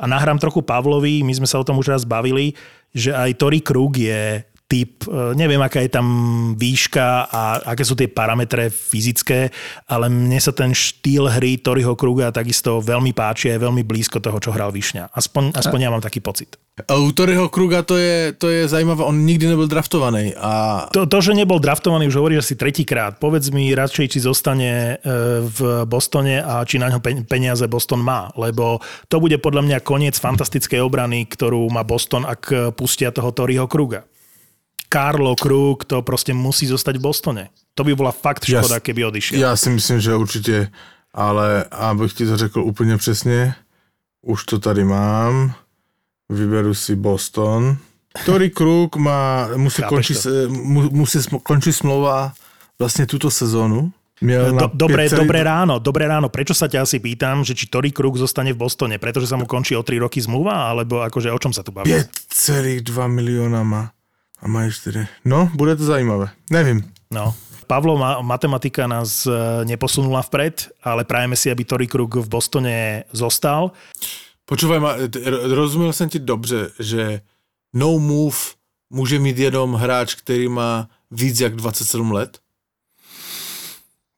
[0.01, 2.57] a nahrám trochu Pavlovi, my sme sa o tom už raz bavili,
[2.97, 6.07] že aj Tori Krug je typ, e, neviem, aká je tam
[6.59, 9.55] výška a aké sú tie parametre fyzické,
[9.87, 14.19] ale mne sa ten štýl hry Toriho Kruga takisto veľmi páči a je veľmi blízko
[14.19, 15.15] toho, čo hral Višňa.
[15.15, 16.59] Aspoň, aspoň ja mám taký pocit.
[16.77, 20.37] U Toryho Kruga to je, to je zajímavé, on nikdy nebyl draftovaný.
[20.37, 20.85] A...
[20.93, 23.17] To, to, že nebol draftovaný, už hovorí asi tretíkrát.
[23.17, 28.29] Povedz mi radšej, či zostane e, v Bostone a či na ňo peniaze Boston má,
[28.37, 33.65] lebo to bude podľa mňa koniec fantastickej obrany, ktorú má Boston, ak pustia toho Toryho
[33.71, 34.05] Kruga.
[34.89, 37.45] Karlo Krug to proste musí zostať v Bostone.
[37.75, 39.41] To by bola fakt škoda, keby odišiel.
[39.41, 40.71] Já si myslím, že určitě,
[41.15, 43.55] ale abych ti to řekl úplně přesně,
[44.23, 45.55] už to tady mám,
[46.29, 47.77] vyberu si Boston.
[48.25, 52.33] Tory Krug má, musí, končit, mu, musí končit smlouva
[52.79, 53.93] vlastně tuto sezónu.
[54.21, 56.33] Miel Do, dobré, dobré ráno, dobré ráno.
[56.33, 58.97] Prečo sa ťa asi pýtam, že či Tory Krug zostane v Bostone?
[58.97, 60.73] Pretože sa mu končí o 3 roky zmluva?
[60.73, 61.93] Alebo akože o čom sa tu baví?
[61.93, 62.81] 5,2
[63.13, 63.93] milióna má.
[64.43, 65.09] A mají 4.
[65.25, 66.29] No, bude to zajímavé.
[66.51, 66.93] Nevím.
[67.11, 67.35] No.
[67.67, 69.31] Pavlo, matematika nás e,
[69.65, 73.75] neposunula vpred, ale prajeme si, aby Tory Krug v Bostone zostal.
[74.47, 74.95] Počúvaj ma,
[75.51, 77.21] rozumiel som ti dobře, že
[77.75, 78.55] no move
[78.91, 82.39] může mít jenom hráč, který má víc jak 27 let?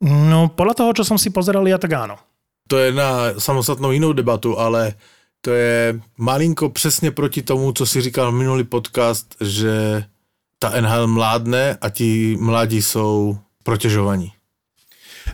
[0.04, 2.22] No, podľa toho, čo som si pozeral, ja tak áno.
[2.70, 4.94] To je na samostatnou jinou debatu, ale
[5.40, 10.04] to je malinko přesně proti tomu, co si říkal minulý podcast, že
[10.58, 14.32] ta NHL mládne a ti mladí jsou protěžovaní.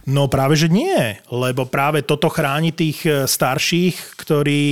[0.05, 4.65] No práve, že nie, lebo práve toto chráni tých e, starších, ktorí,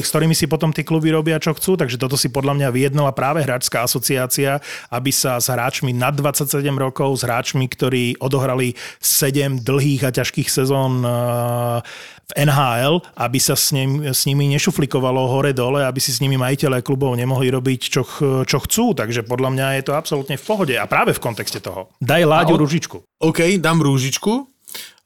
[0.00, 3.12] s ktorými si potom tí kluby robia, čo chcú, takže toto si podľa mňa vyjednala
[3.12, 9.60] práve hráčská asociácia, aby sa s hráčmi nad 27 rokov, s hráčmi, ktorí odohrali 7
[9.60, 11.10] dlhých a ťažkých sezón e,
[12.28, 16.84] v NHL, aby sa s, ním, s nimi nešuflikovalo hore-dole, aby si s nimi majiteľe
[16.84, 18.04] klubov nemohli robiť, čo,
[18.44, 18.92] čo chcú.
[18.92, 21.88] Takže podľa mňa je to absolútne v pohode a práve v kontexte toho.
[22.04, 22.96] Daj Láďu no, rúžičku.
[23.24, 24.44] OK, dám rúžičku,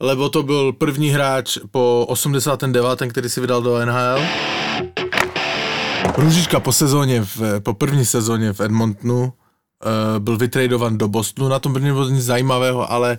[0.03, 4.21] lebo to byl první hráč po 89., který si vydal do NHL.
[6.19, 9.33] Růžička po sezóně, v, po první sezóně v Edmontonu
[10.19, 11.49] byl vytradovan do Bostonu.
[11.49, 13.19] Na tom nebylo nic zajímavého, ale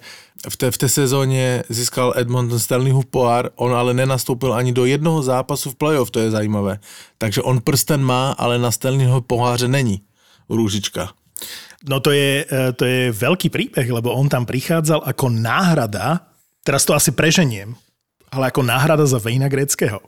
[0.50, 5.24] v té, v té sezóně získal Edmonton Stanleyhův pohár, on ale nenastoupil ani do jednoho
[5.24, 6.80] zápasu v playoff, to je zajímavé.
[7.18, 10.02] Takže on prsten má, ale na Stanleyho poháře není.
[10.50, 11.10] Růžička.
[11.90, 16.32] No to je, eh, to je veľký príbeh, lebo on tam prichádzal ako náhrada,
[16.64, 17.76] teraz to asi preženiem,
[18.32, 20.00] ale ako náhrada za Vejna Greckého.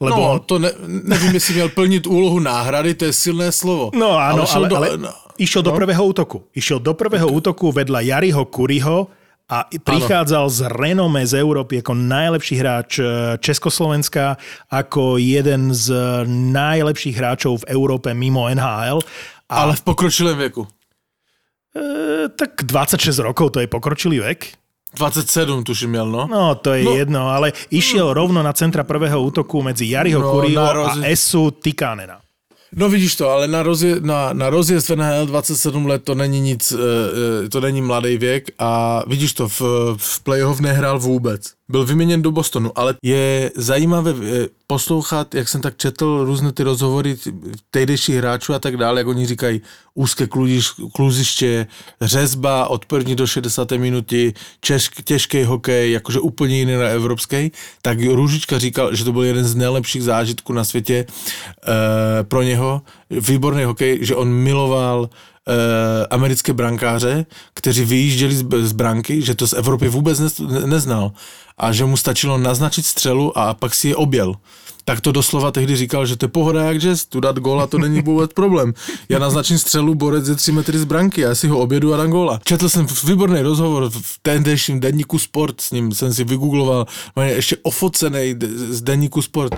[0.00, 3.90] Lebo no, to ne, nevím, jestli měl plnit úlohu náhrady, to je silné slovo.
[3.94, 4.88] No áno, ale, ale, do, ale
[5.32, 5.78] no, išiel do no.
[5.80, 6.44] prvého útoku.
[6.52, 9.08] Išiel do prvého útoku vedľa Jariho Kuriho
[9.48, 10.54] a prichádzal ano.
[10.54, 13.04] z renome z Európy ako najlepší hráč e,
[13.40, 14.36] Československa,
[14.68, 15.92] ako jeden z
[16.28, 19.04] najlepších hráčov v Európe mimo NHL.
[19.48, 20.64] A, Ale v pokročilém veku.
[21.72, 24.40] E, tak 26 rokov, to je pokročilý vek.
[24.92, 26.26] 27 tuším měl, no.
[26.30, 26.92] No, to je no.
[26.92, 32.20] jedno, ale išiel rovno na centra prvého útoku medzi Jariho no, Kuriho a Esu Tikanena.
[32.76, 36.72] No vidíš to, ale na, rozje, na, na rozjezd NHL 27 let to není nic,
[36.72, 36.76] eh,
[37.44, 39.60] eh, to není mladý věk a vidíš to, v,
[39.96, 45.60] v playoff nehrál vůbec byl vyměněn do Bostonu, ale je zajímavé eh, poslouchat, jak jsem
[45.60, 47.16] tak četl různé ty rozhovory
[47.70, 49.60] tehdejších hráčů a tak dále, jak oni říkají
[49.94, 51.66] úzké kluziš, kluziště,
[52.00, 53.70] řezba od první do 60.
[53.72, 54.34] minuty,
[55.04, 59.54] těžký hokej, jakože úplně jiný na evropský, tak Růžička říkal, že to byl jeden z
[59.54, 65.10] nejlepších zážitků na světě e, pro něho, výborný hokej, že on miloval
[66.10, 70.28] americké brankáře, kteří vyjížděli z, z branky, že to z Evropy vůbec ne,
[70.66, 71.12] neznal
[71.58, 74.34] a že mu stačilo naznačit střelu a pak si je objel.
[74.84, 77.78] Tak to doslova tehdy říkal, že to je pohoda jak jazz, tu dát góla to
[77.78, 78.74] není vůbec problém.
[79.08, 82.10] Já naznačím střelu, borec ze 3 metry z branky, já si ho objedu a dám
[82.10, 82.40] góla.
[82.44, 86.86] Četl jsem výborný rozhovor v tehdejším denníku Sport, s ním jsem si vygoogloval,
[87.24, 88.34] ještě ofocený
[88.70, 89.54] z denníku Sport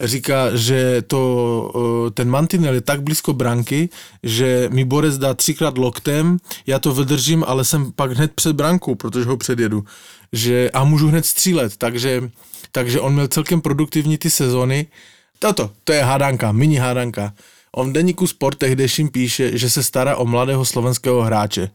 [0.00, 3.88] říká, že to, ten mantinel je tak blízko branky,
[4.22, 8.94] že mi Borec dá třikrát loktem, já to vydržím, ale jsem pak hned před brankou,
[8.94, 9.84] protože ho předjedu.
[10.32, 12.30] Že, a můžu hned střílet, takže,
[12.72, 14.86] takže on měl celkem produktivní ty sezony.
[15.38, 17.32] Toto, to je hádanka, mini hádanka.
[17.76, 21.70] On v deníku Sport tehdejším píše, že se stará o mladého slovenského hráče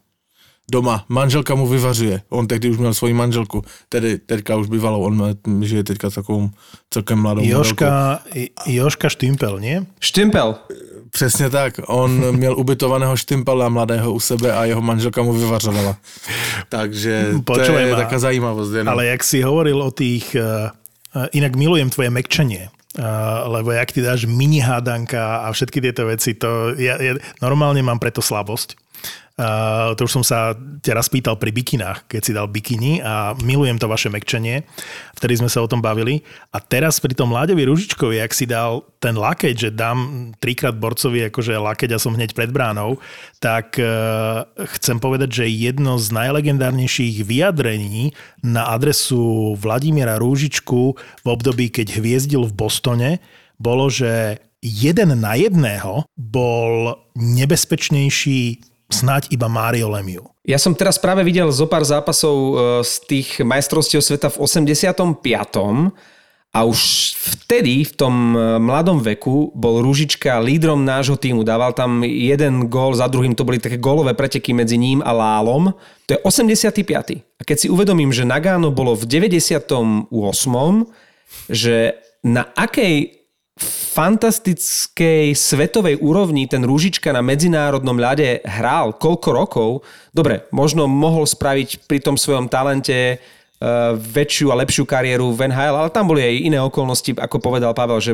[0.70, 2.22] doma, manželka mu vyvařuje.
[2.30, 6.50] On tehdy už měl svoji manželku, tedy teďka už bývalo, on žije teďka takovou
[6.90, 8.20] celkem mladou Joška,
[8.66, 9.86] Joška Štimpel, nie?
[10.00, 10.56] Štimpel.
[11.10, 15.98] Přesně tak, on měl ubytovaného Štimpela mladého u sebe a jeho manželka mu vyvařovala.
[16.70, 18.72] Takže Počujem, to je taká zajímavost.
[18.72, 18.94] Jenom.
[18.94, 23.06] Ale jak si hovoril o tých, uh, inak milujem tvoje mekčenie, Uh,
[23.46, 28.02] lebo jak ty dáš mini hádanka a všetky tieto veci, to ja, ja normálne mám
[28.02, 28.74] preto slabosť.
[29.40, 30.52] Uh, to už som sa
[30.84, 34.68] ťa raz pýtal pri bikinách, keď si dal bikini a milujem to vaše mekčenie.
[35.16, 36.28] Vtedy sme sa o tom bavili.
[36.52, 41.32] A teraz pri tom Láďovi Ružičkovi, ak si dal ten lakeť, že dám trikrát borcovi
[41.32, 43.00] akože lakeť a som hneď pred bránou,
[43.40, 44.44] tak uh,
[44.76, 48.12] chcem povedať, že jedno z najlegendárnejších vyjadrení
[48.44, 53.24] na adresu Vladimíra Rúžičku v období, keď hviezdil v Bostone,
[53.56, 60.26] bolo, že jeden na jedného bol nebezpečnejší snáď iba Mario Lemiu.
[60.44, 65.94] Ja som teraz práve videl zo pár zápasov e, z tých majstrovstiev sveta v 85.
[66.50, 66.82] A už
[67.46, 71.46] vtedy, v tom e, mladom veku, bol Ružička lídrom nášho týmu.
[71.46, 75.70] Dával tam jeden gól za druhým, to boli také gólové preteky medzi ním a Lálom.
[76.10, 76.90] To je 85.
[77.22, 80.10] A keď si uvedomím, že Nagano bolo v 98.
[81.54, 81.94] že
[82.26, 83.19] na akej
[83.90, 89.70] fantastickej svetovej úrovni ten Rúžička na medzinárodnom ľade hral koľko rokov,
[90.14, 95.76] dobre, možno mohol spraviť pri tom svojom talente uh, väčšiu a lepšiu kariéru v NHL,
[95.76, 98.14] ale tam boli aj iné okolnosti, ako povedal Pavel, že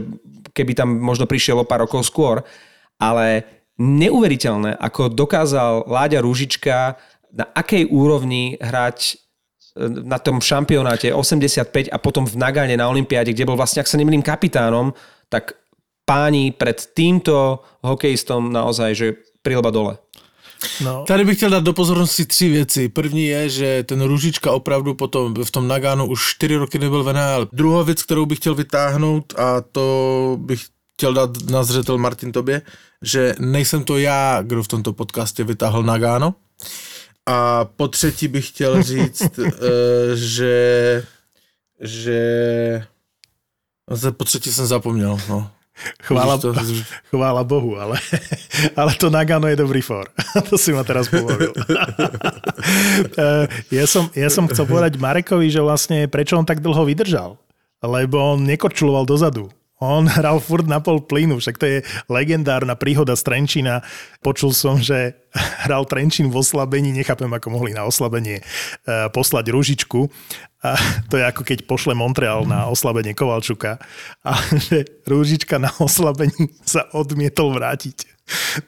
[0.56, 2.40] keby tam možno prišiel o pár rokov skôr,
[2.96, 3.44] ale
[3.76, 6.96] neuveriteľné, ako dokázal Láďa Rúžička
[7.36, 9.14] na akej úrovni hrať e,
[10.08, 14.00] na tom šampionáte 85 a potom v Nagane na Olympiáde, kde bol vlastne, ak sa
[14.00, 14.96] nemýlim, kapitánom,
[15.28, 15.60] tak
[16.06, 19.98] páni pred týmto hokejistom naozaj, že prilba dole.
[20.82, 21.04] No.
[21.08, 22.90] Tady bych chtěl dát do pozornosti tři věci.
[22.90, 27.14] První je, že ten Růžička opravdu potom v tom Nagánu už 4 roky nebyl v
[27.14, 27.48] NHL.
[27.54, 30.62] Druhá věc, kterou bych chtěl vytáhnout a to bych
[30.94, 32.62] chtěl dát na zřetel Martin tobě,
[33.02, 36.36] že nejsem to já, kdo v tomto podcastě vytáhl Nagáno.
[37.26, 39.48] A po třetí bych chtěl říct, uh,
[40.14, 41.04] že
[41.82, 42.88] že
[44.12, 45.52] po třetí jsem zapomněl, no.
[46.02, 46.56] Chvála, to...
[47.12, 48.00] chvála Bohu, ale,
[48.80, 50.08] ale to Nagano je dobrý for.
[50.50, 51.52] to si ma teraz pobavil.
[53.76, 57.36] ja, som, ja som chcel povedať Marekovi, že vlastne prečo on tak dlho vydržal.
[57.84, 59.52] Lebo on nekorčuloval dozadu.
[59.84, 63.84] On hral furt na pol plynu, však to je legendárna príhoda z Trenčína.
[64.24, 65.20] Počul som, že
[65.68, 70.08] hral Trenčín v oslabení, nechápem, ako mohli na oslabenie eh, poslať ružičku.
[70.64, 70.80] A
[71.12, 73.78] to je ako keď pošle Montreal na oslabenie Kovalčuka.
[74.24, 78.15] A že Rúžička na oslabení sa odmietol vrátiť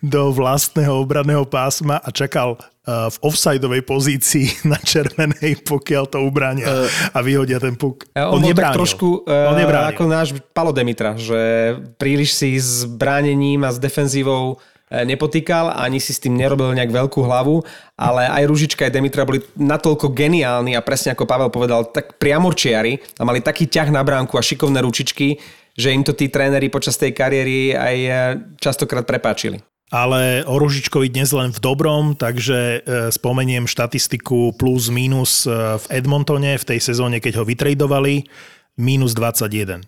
[0.01, 6.67] do vlastného obranného pásma a čakal uh, v offsideovej pozícii na červenej, pokiaľ to ubránia
[6.67, 8.05] uh, a vyhodia ten puk.
[8.13, 8.77] On, on nebránil.
[8.77, 9.93] trošku uh, on nebránil.
[9.97, 16.15] ako náš Palo Demitra, že príliš si s bránením a s defenzívou nepotýkal, ani si
[16.15, 17.59] s tým nerobil nejak veľkú hlavu,
[17.99, 22.95] ale aj Ružička aj Demitra boli natoľko geniálni a presne ako Pavel povedal, tak priamorčiari
[23.19, 25.43] a mali taký ťah na bránku a šikovné ručičky,
[25.77, 28.11] že im to tí tréneri počas tej kariéry aj e,
[28.57, 29.61] častokrát prepáčili.
[29.87, 35.85] Ale o Ružičkovi dnes len v dobrom, takže e, spomeniem štatistiku plus minus e, v
[35.93, 38.27] Edmontone v tej sezóne, keď ho vytredovali,
[38.75, 39.85] minus 21.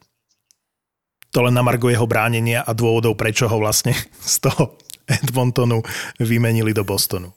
[1.30, 3.91] To len na margo jeho bránenia a dôvodov, prečo ho vlastne
[4.23, 5.82] z toho Edmontonu
[6.21, 7.34] vymenili do Bostonu.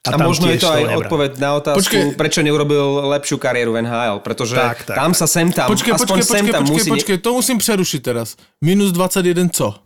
[0.00, 2.16] A, a možno je to aj odpoveď na otázku, počkej.
[2.16, 6.16] prečo neurobil lepšiu kariéru v NHL, pretože tak, tak, tam sa sem tam, počkej, aspoň
[6.16, 6.90] počkej, sem počkej, tam počkej, musí...
[6.90, 8.28] Počkej, to musím prerušiť teraz.
[8.64, 9.76] Minus 21 co?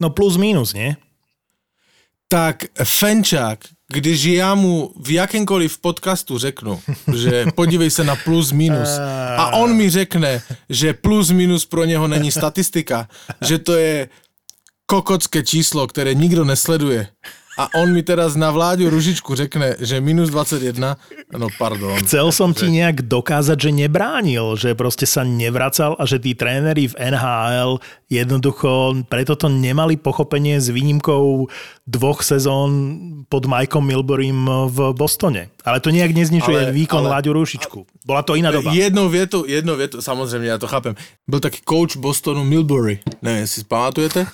[0.00, 0.96] No plus minus, nie?
[2.28, 3.58] Tak Fenčák,
[3.92, 6.80] když já mu v jakémkoliv podcastu řeknu,
[7.14, 8.88] že podívej se na plus minus
[9.36, 13.08] a on mi řekne, že plus minus pro něho není statistika,
[13.40, 14.08] že to je
[14.86, 17.06] kokocké číslo, které nikdo nesleduje
[17.58, 20.94] a on mi teraz na vláďu Ružičku řekne, že minus 21,
[21.34, 21.98] no pardon.
[22.06, 26.86] Chcel som ti nejak dokázať, že nebránil, že proste sa nevracal a že tí tréneri
[26.86, 31.50] v NHL jednoducho preto to nemali pochopenie s výnimkou
[31.84, 32.70] dvoch sezón
[33.26, 35.50] pod Mikeom Milburym v Bostone.
[35.66, 37.78] Ale to nejak nezničuje ale, výkon ale, Láďu Rušičku.
[38.06, 38.72] Bola to iná doba.
[38.72, 40.96] Jednou vietu, jednou vietu, samozrejme, ja to chápem.
[41.28, 43.02] Byl taký coach Bostonu Milbury.
[43.20, 44.24] Neviem, si pamatujete?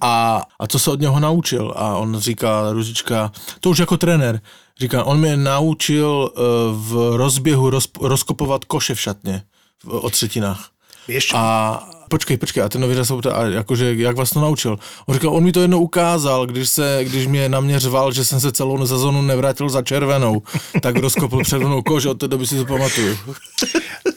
[0.00, 1.74] A, a co se od něho naučil?
[1.76, 4.40] A on říká, Ružička, to už jako trenér,
[4.80, 6.42] říká, on mě naučil uh,
[6.86, 9.42] v rozběhu roz, rozkopovat koše v šatně
[9.84, 10.70] v, o třetinách.
[11.08, 11.36] Ještě.
[11.36, 11.80] A
[12.10, 14.74] počkej, počkej, a ten novinář se ptá, jakože, jak vás to naučil?
[15.06, 18.24] On říkal, on mi to jednou ukázal, když, se, když mě na mě řval, že
[18.24, 20.42] jsem se celou sezonu nevrátil za červenou,
[20.82, 23.16] tak rozkopl červenou kož, od té doby si to pamatuju.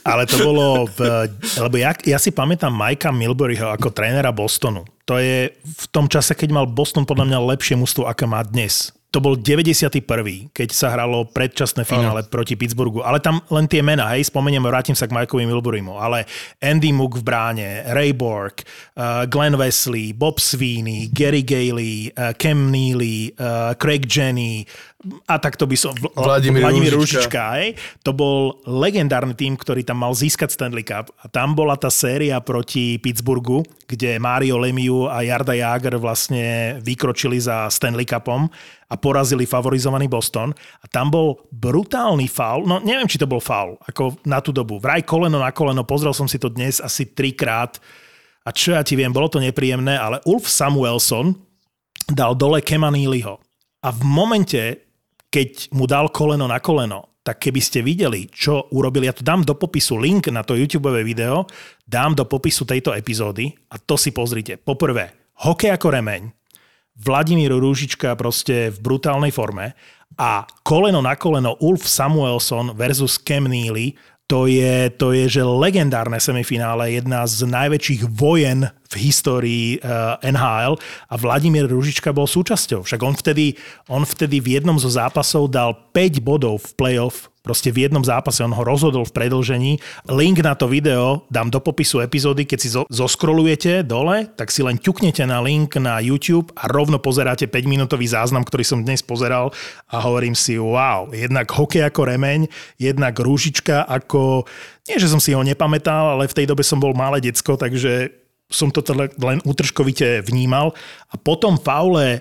[0.05, 0.99] Ale to bolo, v,
[1.63, 4.83] lebo ja, ja si pamätám Majka Milburyho ako trénera Bostonu.
[5.07, 8.91] To je v tom čase, keď mal Boston podľa mňa lepšie mústvo, aké má dnes.
[9.13, 10.01] To bol 91.
[10.49, 13.05] keď sa hralo predčasné finále proti Pittsburghu.
[13.05, 16.25] Ale tam len tie mená, hej, spomeniem, vrátim sa k Mikeovi Milburimu, ale
[16.57, 18.65] Andy Mook v bráne, Ray Borg,
[18.97, 24.65] uh, Glenn Wesley, Bob Sweeney, Gary Gailey, uh, Cam Neely, uh, Craig Jenny,
[25.27, 25.91] a tak to by som...
[26.15, 26.95] Vladimír Vladimír.
[26.95, 27.75] Rúžička, hej.
[28.07, 31.11] To bol legendárny tým, ktorý tam mal získať Stanley Cup.
[31.19, 37.35] A tam bola tá séria proti Pittsburghu, kde Mario Lemieux a Jarda Jager vlastne vykročili
[37.35, 38.47] za Stanley Cupom
[38.93, 40.53] a porazili favorizovaný Boston.
[40.53, 44.77] A tam bol brutálny faul, no neviem, či to bol faul, ako na tú dobu.
[44.77, 47.81] Vraj koleno na koleno, pozrel som si to dnes asi trikrát.
[48.45, 51.33] A čo ja ti viem, bolo to nepríjemné, ale Ulf Samuelson
[52.13, 52.93] dal dole Kema.
[53.83, 54.93] A v momente,
[55.33, 59.47] keď mu dal koleno na koleno, tak keby ste videli, čo urobili, ja to dám
[59.47, 61.47] do popisu link na to YouTube video,
[61.87, 64.59] dám do popisu tejto epizódy a to si pozrite.
[64.59, 66.42] Poprvé, hokej ako remeň,
[66.93, 69.73] Vladimír Rúžička proste v brutálnej forme
[70.13, 73.97] a koleno na koleno Ulf Samuelson versus Cam Neely,
[74.29, 80.77] to je, to je že legendárne semifinále, jedna z najväčších vojen v histórii uh, NHL
[81.09, 82.85] a Vladimír Ružička bol súčasťou.
[82.85, 83.57] Však on vtedy,
[83.89, 88.39] on vtedy v jednom zo zápasov dal 5 bodov v playoff Proste v jednom zápase
[88.39, 89.75] on ho rozhodol v predlžení.
[90.07, 94.63] Link na to video dám do popisu epizódy, keď si zo- zoskrolujete dole, tak si
[94.63, 99.51] len ťuknete na link na YouTube a rovno pozeráte 5-minútový záznam, ktorý som dnes pozeral
[99.91, 102.47] a hovorím si, wow, jednak hokej ako remeň,
[102.79, 104.47] jednak rúžička ako,
[104.87, 108.07] nie že som si ho nepamätal, ale v tej dobe som bol malé decko, takže
[108.47, 110.71] som to teda len útržkovite vnímal.
[111.11, 112.19] A potom faule e,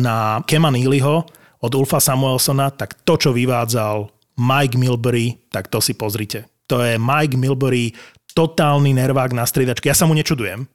[0.00, 1.28] na Kema Neelyho
[1.60, 6.48] od Ulfa Samuelsona, tak to, čo vyvádzal Mike Milbury, tak to si pozrite.
[6.68, 7.96] To je Mike Milbury,
[8.36, 9.88] totálny nervák na striedačke.
[9.88, 10.68] Ja sa mu nečudujem,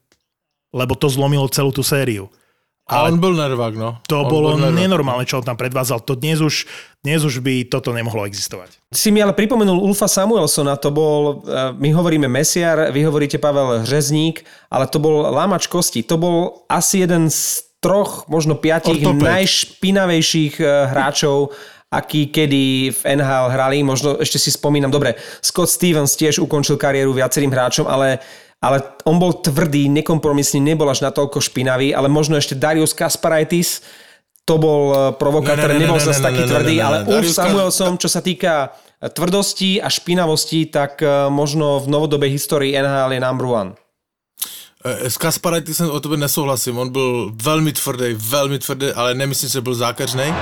[0.73, 2.33] lebo to zlomilo celú tú sériu.
[2.91, 4.03] A on byl nervák, no.
[4.07, 4.75] To on bolo nervák.
[4.75, 6.03] nenormálne, čo on tam predvádzal.
[6.03, 6.67] To dnes už,
[6.99, 8.83] dnes už by toto nemohlo existovať.
[8.91, 13.87] Si mi ale pripomenul Ulfa Samuelsona, to bol, eh, my hovoríme Mesiar, vy hovoríte Pavel
[13.87, 16.03] Hřezník, ale to bol lámač kosti.
[16.03, 19.23] To bol asi jeden z troch, možno piatich Ortopéd.
[19.23, 21.55] najšpinavejších eh, hráčov,
[21.91, 23.83] aký kedy v NHL hrali.
[23.83, 28.23] Možno ešte si spomínam, dobre, Scott Stevens tiež ukončil kariéru viacerým hráčom, ale,
[28.63, 33.83] ale on bol tvrdý, nekompromisný, nebol až natoľko špinavý, ale možno ešte Darius Kasparaitis,
[34.47, 37.99] to bol eh, provokátor, Ne, ne, ne, nebol ne, zase taký tvrdý, ale Kas- Samuelson,
[37.99, 38.71] čo sa týka
[39.03, 43.71] tvrdosti a špinavosti, tak eh, možno v novodobej histórii NHL je number one.
[44.81, 49.75] S Kasparaitisem o tebe nesouhlasím, on byl velmi tvrdý, velmi tvrdý, ale nemyslím, že byl
[49.75, 50.33] zákařnej.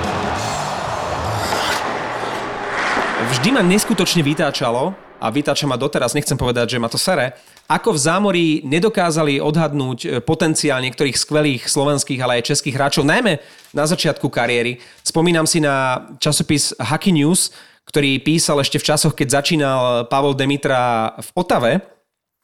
[3.30, 7.36] Vždy ma neskutočne vytáčalo, a vytáča ma doteraz, nechcem povedať, že ma to sere,
[7.68, 13.36] ako v zámorí nedokázali odhadnúť e, potenciál niektorých skvelých slovenských, ale aj českých hráčov, najmä
[13.76, 14.80] na začiatku kariéry.
[15.04, 17.52] Spomínam si na časopis Hockey News,
[17.84, 21.72] ktorý písal ešte v časoch, keď začínal Pavol Demitra v Otave.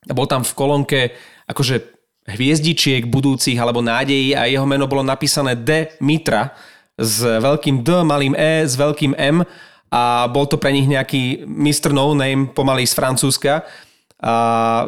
[0.06, 1.00] Bol tam v kolónke
[1.48, 1.82] akože
[2.28, 5.96] hviezdičiek budúcich alebo nádejí a jeho meno bolo napísané D.
[5.98, 6.52] Mitra
[6.98, 9.42] s veľkým D, malým E, s veľkým M
[9.96, 11.96] a bol to pre nich nejaký Mr.
[11.96, 13.64] No Name pomaly z Francúzska
[14.20, 14.34] a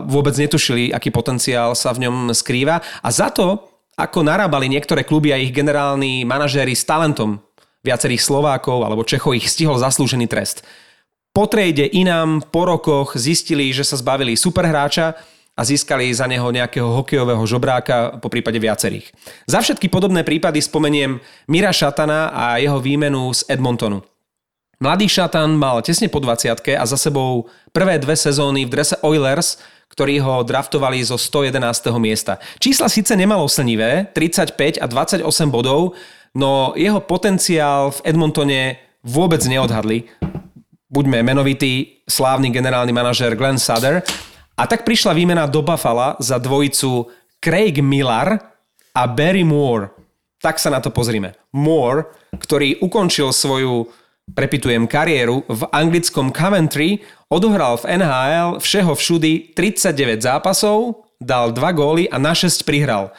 [0.04, 2.84] vôbec netušili, aký potenciál sa v ňom skrýva.
[3.00, 3.56] A za to,
[3.96, 7.40] ako narábali niektoré kluby a ich generálni manažéri s talentom
[7.80, 10.60] viacerých Slovákov alebo Čechov, ich stihol zaslúžený trest.
[11.32, 15.16] Po trejde inám po rokoch zistili, že sa zbavili superhráča
[15.58, 19.10] a získali za neho nejakého hokejového žobráka, po prípade viacerých.
[19.48, 24.02] Za všetky podobné prípady spomeniem Mira Šatana a jeho výmenu z Edmontonu.
[24.78, 29.58] Mladý Šatan mal tesne po 20 a za sebou prvé dve sezóny v drese Oilers,
[29.90, 31.58] ktorí ho draftovali zo 111.
[31.98, 32.38] miesta.
[32.62, 35.98] Čísla síce nemalo slnivé, 35 a 28 bodov,
[36.30, 40.06] no jeho potenciál v Edmontone vôbec neodhadli.
[40.86, 44.06] Buďme menovitý, slávny generálny manažér Glenn Sutter.
[44.54, 47.10] A tak prišla výmena do Buffalo za dvojicu
[47.42, 48.54] Craig Millar
[48.94, 49.90] a Barry Moore.
[50.38, 51.34] Tak sa na to pozrime.
[51.50, 60.24] Moore, ktorý ukončil svoju prepitujem kariéru v anglickom Coventry, odohral v NHL všeho všudy 39
[60.24, 63.12] zápasov, dal 2 góly a na 6 prihral.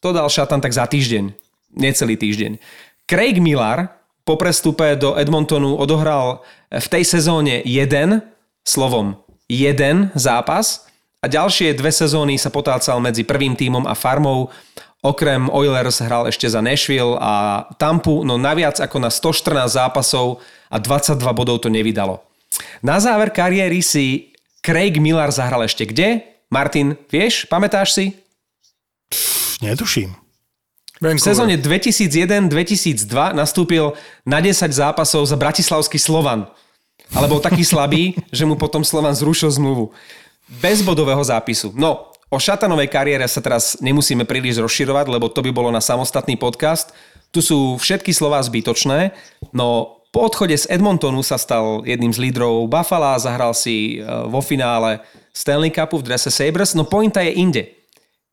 [0.00, 1.32] To dal Šatan tak za týždeň,
[1.76, 2.56] necelý týždeň.
[3.04, 8.22] Craig Millar po prestupe do Edmontonu odohral v tej sezóne jeden,
[8.62, 9.18] slovom
[9.50, 10.86] jeden zápas
[11.20, 14.54] a ďalšie dve sezóny sa potácal medzi prvým tímom a farmou.
[15.00, 20.76] Okrem Oilers hral ešte za Nashville a Tampu, no naviac ako na 114 zápasov a
[20.76, 22.20] 22 bodov to nevydalo.
[22.84, 26.20] Na záver kariéry si Craig Millar zahral ešte kde?
[26.52, 28.04] Martin, vieš, pamätáš si?
[29.64, 30.12] Netuším.
[31.00, 33.96] V sezóne 2001-2002 nastúpil
[34.28, 36.44] na 10 zápasov za Bratislavský Slovan.
[37.16, 39.96] Ale bol taký slabý, že mu potom Slovan zrušil zmluvu.
[40.60, 41.72] Bez bodového zápisu.
[41.72, 46.38] No, o šatanovej kariére sa teraz nemusíme príliš rozširovať, lebo to by bolo na samostatný
[46.38, 46.94] podcast.
[47.34, 49.14] Tu sú všetky slová zbytočné,
[49.54, 54.42] no po odchode z Edmontonu sa stal jedným z lídrov Buffalo, zahral si e, vo
[54.42, 54.98] finále
[55.30, 57.62] Stanley Cupu v drese Sabres, no pointa je inde.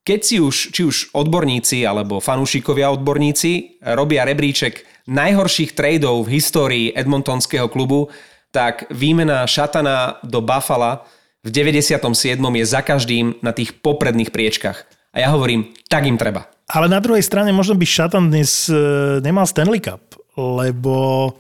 [0.01, 6.87] Keď si už, či už odborníci alebo fanúšikovia odborníci robia rebríček najhorších tradeov v histórii
[6.97, 8.09] edmontonského klubu,
[8.49, 11.05] tak výmena Šatana do Buffalo
[11.47, 12.03] v 97.
[12.35, 14.83] je za každým na tých popredných priečkach.
[15.15, 16.51] A ja hovorím, tak im treba.
[16.67, 18.75] Ale na druhej strane možno by Šatan dnes e,
[19.23, 21.31] nemal Stanley Cup, lebo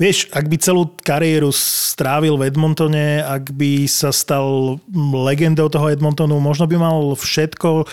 [0.00, 4.80] Vieš, ak by celú kariéru strávil v Edmontone, ak by sa stal
[5.14, 7.86] legendou toho Edmontonu, možno by mal všetko,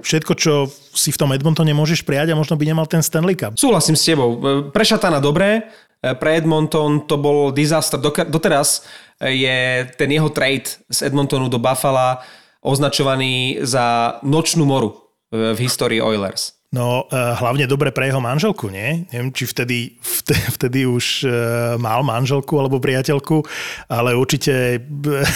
[0.00, 3.60] všetko, čo si v tom Edmontone môžeš prijať a možno by nemal ten Stanley Cup.
[3.60, 4.40] Súhlasím s tebou.
[4.72, 5.68] Pre Šatana dobré,
[6.00, 8.00] pre Edmonton to bol disaster.
[8.00, 8.88] Doteraz
[9.20, 12.24] je ten jeho trade z Edmontonu do Buffalo
[12.64, 14.96] označovaný za nočnú moru
[15.28, 16.60] v histórii Oilers.
[16.70, 19.02] No, eh, hlavne dobre pre jeho manželku, nie?
[19.10, 19.98] Neviem, či vtedy,
[20.56, 21.34] vtedy, už eh,
[21.82, 23.42] mal manželku alebo priateľku,
[23.90, 24.78] ale určite,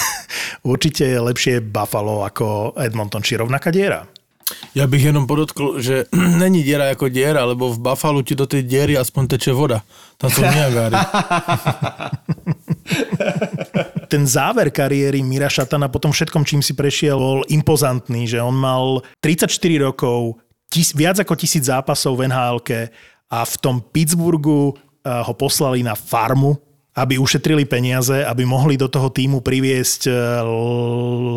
[0.62, 4.06] určite je lepšie Buffalo ako Edmonton, či rovnaká diera.
[4.74, 6.04] Ja bych jenom podotkl, že
[6.42, 9.82] není diera jako diera, lebo v Buffalo ti do tej diery aspoň teče voda.
[10.16, 10.96] Tam sú Niagary.
[14.08, 18.54] Ten záver kariéry Mira Šatana po tom všetkom, čím si prešiel, bol impozantný, že on
[18.54, 19.48] mal 34
[19.80, 20.38] rokov,
[20.70, 22.60] tis, viac ako tisíc zápasov v nhl
[23.30, 26.60] a v tom Pittsburghu eh, ho poslali na farmu,
[26.94, 30.14] aby ušetrili peniaze, aby mohli do toho týmu priviesť eh,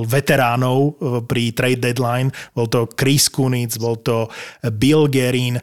[0.06, 0.92] veteránov eh,
[1.26, 2.30] pri trade deadline.
[2.54, 4.30] Bol to Chris Kunitz, bol to
[4.78, 5.58] Bill Gerin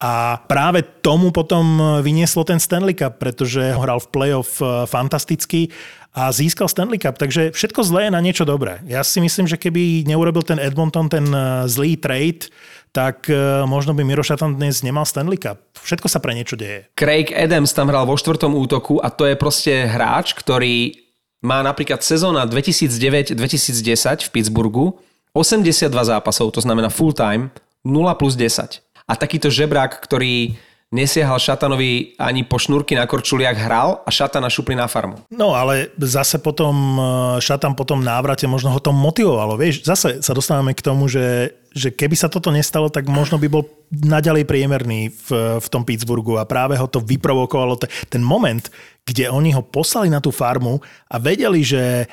[0.00, 4.56] a práve tomu potom vynieslo ten Stanley Cup, pretože hral v playoff
[4.88, 5.68] fantasticky
[6.16, 7.20] a získal Stanley Cup.
[7.20, 8.80] Takže všetko zlé je na niečo dobré.
[8.88, 11.28] Ja si myslím, že keby neurobil ten Edmonton ten
[11.68, 12.48] zlý trade,
[12.90, 15.62] tak e, možno by Miro Šatan dnes nemal Stanley Cup.
[15.78, 16.90] Všetko sa pre niečo deje.
[16.98, 20.98] Craig Adams tam hral vo štvrtom útoku a to je proste hráč, ktorý
[21.40, 25.00] má napríklad sezóna 2009-2010 v Pittsburghu
[25.32, 27.54] 82 zápasov, to znamená full time,
[27.86, 28.82] 0 plus 10.
[29.06, 30.58] A takýto žebrák, ktorý
[30.90, 35.22] nesiahal Šatanovi ani po šnúrky na korčuliach, hral a Šatana šupli na farmu.
[35.30, 37.02] No ale zase potom e,
[37.38, 39.54] Šatan po tom návrate možno ho to motivovalo.
[39.54, 43.46] Vieš, zase sa dostávame k tomu, že, že keby sa toto nestalo, tak možno by
[43.46, 43.62] bol
[43.94, 47.78] naďalej priemerný v, v tom Pittsburghu a práve ho to vyprovokovalo.
[48.10, 48.66] Ten moment,
[49.06, 52.10] kde oni ho poslali na tú farmu a vedeli, že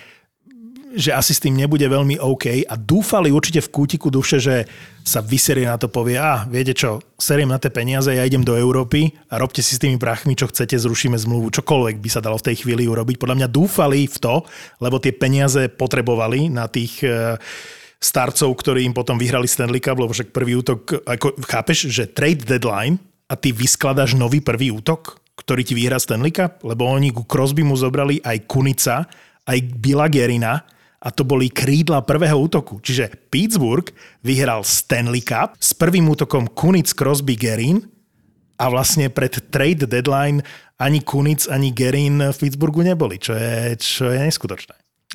[0.96, 4.64] že asi s tým nebude veľmi OK a dúfali určite v kútiku duše, že
[5.04, 8.56] sa vyserie na to, povie, a viete čo, seriem na tie peniaze, ja idem do
[8.56, 12.40] Európy a robte si s tými prachmi, čo chcete, zrušíme zmluvu, čokoľvek by sa dalo
[12.40, 13.20] v tej chvíli urobiť.
[13.20, 14.36] Podľa mňa dúfali v to,
[14.80, 17.36] lebo tie peniaze potrebovali na tých e,
[18.00, 22.48] starcov, ktorí im potom vyhrali Stanley Cup, lebo však prvý útok, ako chápeš, že trade
[22.48, 27.28] deadline a ty vyskladaš nový prvý útok, ktorý ti vyhrá Stanley Cup, lebo oni ku
[27.28, 29.08] Crosby mu zobrali aj Kunica,
[29.48, 32.82] aj Billa Gerina, a to boli krídla prvého útoku.
[32.82, 33.89] Čiže Pittsburgh
[34.26, 37.86] vyhral Stanley Cup s prvým útokom Kunic, Crosby, Gerin
[38.58, 40.41] a vlastne pred trade deadline
[40.82, 44.74] ani Kunic, ani Gerin v Pittsburghu neboli, čo je, čo je neskutočné.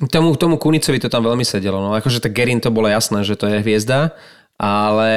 [0.09, 1.77] Tomu, tomu Kunicovi to tam veľmi sedelo.
[1.77, 4.15] No akože tak Gerin to bolo jasné, že to je hviezda,
[4.57, 5.13] ale,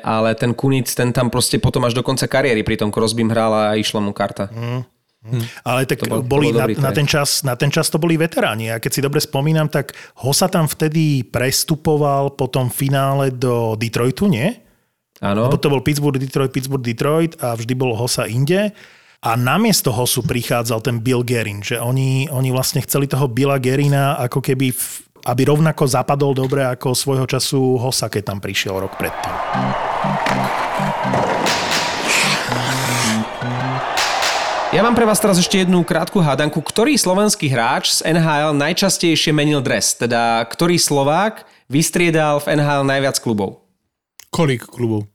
[0.00, 3.52] ale ten Kunic, ten tam proste potom až do konca kariéry pri tom Crosbym hral
[3.52, 4.48] a išla mu karta.
[4.50, 4.95] Mm.
[5.26, 5.42] Hm.
[5.66, 8.70] Ale tak bol, boli na, na, ten čas, na ten čas to boli veteráni.
[8.70, 13.74] A keď si dobre spomínam, tak ho sa tam vtedy prestupoval po tom finále do
[13.74, 14.54] Detroitu, nie?
[15.18, 15.48] Áno.
[15.48, 18.70] Lebo to bol Pittsburgh, Detroit, Pittsburgh, Detroit a vždy bol Hosa inde.
[19.26, 24.14] A namiesto Hosu prichádzal ten Bill Gerin, že oni, oni vlastne chceli toho Billa Gerina
[24.22, 24.84] ako keby, v,
[25.26, 29.34] aby rovnako zapadol dobre ako svojho času Hosa, keď tam prišiel rok predtým.
[34.76, 36.60] Ja mám pre vás teraz ešte jednu krátku hádanku.
[36.60, 39.96] Ktorý slovenský hráč z NHL najčastejšie menil dres?
[39.96, 43.64] Teda, ktorý Slovák vystriedal v NHL najviac klubov?
[44.28, 45.08] Kolik klubov?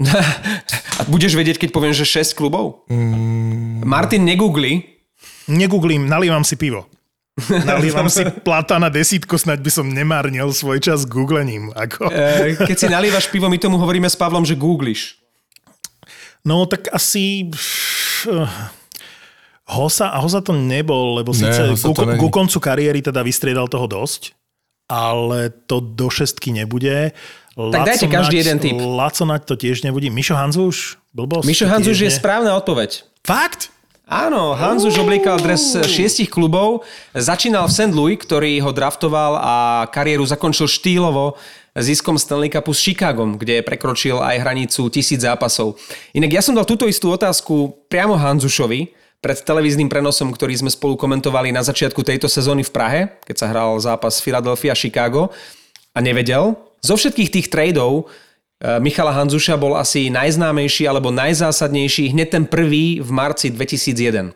[0.96, 2.88] A budeš vedieť, keď poviem, že 6 klubov?
[2.88, 3.84] Mm.
[3.84, 4.96] Martin, negoogli.
[5.44, 6.88] Negooglím, nalievam si pivo.
[7.68, 11.68] Nalievam si plata na desítko, snaď by som nemárnil svoj čas googlením.
[11.76, 12.08] Ako.
[12.08, 15.20] E, keď si nalievaš pivo, my tomu hovoríme s Pavlom, že googliš.
[16.46, 17.50] No tak asi
[18.28, 18.48] Eh,
[19.64, 23.88] Hosa, a Hosa to nebol, lebo síce ne, ku, ku koncu kariéry teda vystriedal toho
[23.88, 24.36] dosť,
[24.92, 27.16] ale to do šestky nebude.
[27.56, 28.76] Tak dajte každý jeden tip.
[28.76, 30.10] Laconať to tiež nebudí.
[30.10, 30.98] Mišo Hanzuš?
[31.14, 31.46] Blbosť?
[31.46, 33.06] Mišo Hanzuš je správna odpoveď.
[33.24, 33.73] Fakt?
[34.04, 36.84] Áno, Hanzuš obliekal dres šiestich klubov,
[37.16, 37.92] začínal v St.
[37.96, 39.54] Louis, ktorý ho draftoval a
[39.88, 41.40] kariéru zakončil štýlovo
[41.72, 45.80] ziskom Stanley Cupu s Chicagom, kde prekročil aj hranicu tisíc zápasov.
[46.12, 48.92] Inak ja som dal túto istú otázku priamo Hanzušovi
[49.24, 53.48] pred televíznym prenosom, ktorý sme spolu komentovali na začiatku tejto sezóny v Prahe, keď sa
[53.48, 55.32] hral zápas Philadelphia-Chicago
[55.96, 56.60] a nevedel.
[56.84, 58.12] Zo všetkých tých tradeov
[58.62, 64.32] Michala Hanzuša bol asi najznámejší alebo najzásadnejší hneď ten prvý v marci 2001.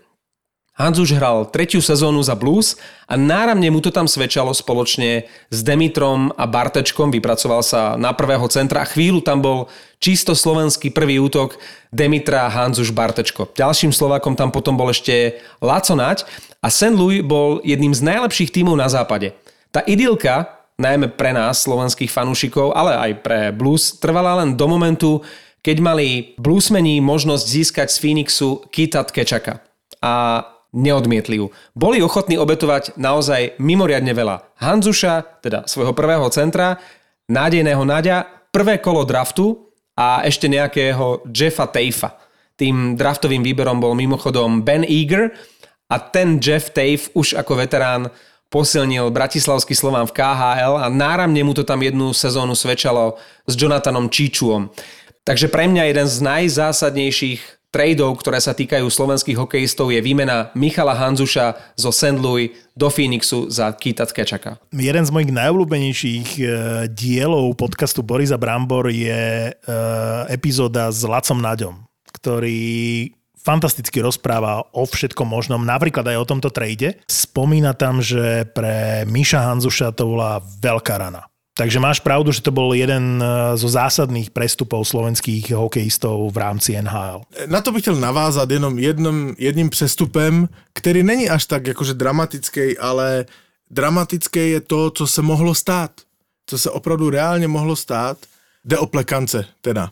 [0.79, 2.79] Hanzuš hral tretiu sezónu za Blues
[3.11, 7.11] a náramne mu to tam svedčalo spoločne s Demitrom a Bartečkom.
[7.11, 9.66] Vypracoval sa na prvého centra a chvíľu tam bol
[9.99, 11.59] čisto slovenský prvý útok
[11.91, 13.51] Demitra Hanzuš Bartečko.
[13.59, 16.95] Ďalším Slovákom tam potom bol ešte Laco a St.
[16.95, 19.35] Louis bol jedným z najlepších tímov na západe.
[19.75, 25.20] Tá idylka najmä pre nás, slovenských fanúšikov, ale aj pre blues, trvala len do momentu,
[25.59, 29.61] keď mali bluesmeni možnosť získať z Phoenixu Kita Tkečaka.
[29.99, 31.51] A neodmietli ju.
[31.74, 34.55] Boli ochotní obetovať naozaj mimoriadne veľa.
[34.62, 36.79] Hanzuša, teda svojho prvého centra,
[37.26, 38.22] nádejného Nadia,
[38.55, 39.68] prvé kolo draftu
[39.99, 42.14] a ešte nejakého Jeffa Tafea.
[42.59, 45.31] Tým draftovým výberom bol mimochodom Ben Eager
[45.91, 48.11] a ten Jeff Tafe už ako veterán
[48.49, 54.09] posilnil bratislavský Slován v KHL a náramne mu to tam jednu sezónu svedčalo s Jonathanom
[54.09, 54.72] Číčuom.
[55.24, 60.96] Takže pre mňa jeden z najzásadnejších tradeov, ktoré sa týkajú slovenských hokejistov, je výmena Michala
[60.96, 62.16] Hanzuša zo St.
[62.16, 64.57] Louis do Phoenixu za Kita Tkečaka.
[64.72, 66.44] Jeden z mojich najobľúbenejších e,
[66.88, 69.76] dielov podcastu Borisa Brambor je e,
[70.32, 71.84] epizóda s Lacom Naďom,
[72.16, 73.12] ktorý
[73.43, 76.99] fantasticky rozpráva o všetkom možnom, napríklad aj o tomto trade.
[77.09, 81.26] Spomína tam, že pre Miša Hanzuša to bola veľká rana.
[81.59, 83.26] Takže máš pravdu, že to bol jeden e,
[83.59, 87.26] zo zásadných prestupov slovenských hokejistov v rámci NHL.
[87.51, 92.78] Na to bych chtěl navázat jenom jednom, jedním přestupem, který není až tak jakože dramatický,
[92.78, 93.26] ale
[93.70, 95.91] dramatické je to, co se mohlo stát.
[96.47, 98.18] Co se opravdu reálně mohlo stát.
[98.64, 99.91] Jde o plekance teda.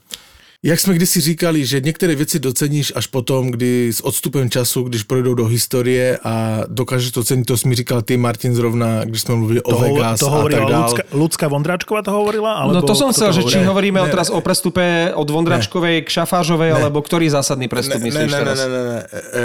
[0.63, 5.03] Jak jsme kdysi říkali, že některé věci doceníš až potom, kdy s odstupem času, když
[5.03, 9.23] projdou do historie a dokážeš to cenit, to jsi mi říkal ty, Martin, zrovna, když
[9.23, 10.83] jsme mluvili o To, hovor, Vegas to a tak dál.
[10.83, 12.53] Lucka, Lucka Vondráčková to hovorila?
[12.53, 14.35] Alebo No to som chcel, že či hovoríme Ne, teraz ne.
[14.37, 18.57] o prestupe od Vondračkovej k Šafážovej, alebo ktorý zásadný prestup ne, myslíš ne, ne, teraz?
[18.59, 18.99] ne, ne, ne.
[19.01, 19.45] E, e,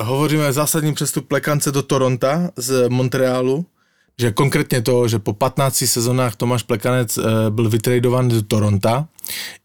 [0.00, 3.64] e, hovoříme zásadní přestup Plekance do Toronta z Montrealu,
[4.20, 9.08] že konkrétně to, že po 15 sezónách Tomáš Plekanec e, byl vytradovaný do Toronta,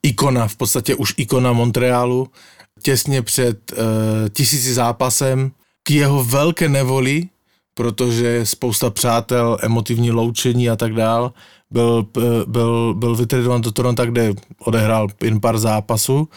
[0.04, 2.28] ikona, v podstatě už ikona Montrealu,
[2.84, 3.76] těsně před e,
[4.30, 5.52] tisíci zápasem,
[5.84, 7.30] k jeho velké nevoli,
[7.74, 11.34] protože spousta přátel, emotivní loučení a tak dál,
[11.72, 16.30] byl, p- byl, byl vytradován do Toronta, kde odehrál jen pár zápasů,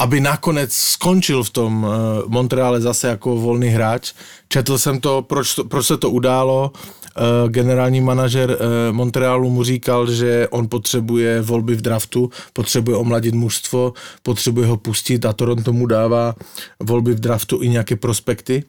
[0.00, 1.92] aby nakonec skončil v tom uh,
[2.26, 4.12] Montreale zase jako volný hráč.
[4.48, 6.72] Četl jsem to, proč, to, proč se to událo.
[6.72, 8.56] Uh, generální manažer uh,
[8.96, 13.92] Montrealu mu říkal, že on potřebuje volby v draftu, potřebuje omladit mužstvo,
[14.22, 16.34] potřebuje ho pustit a Toronto mu dává
[16.80, 18.64] volby v draftu i nějaké prospekty.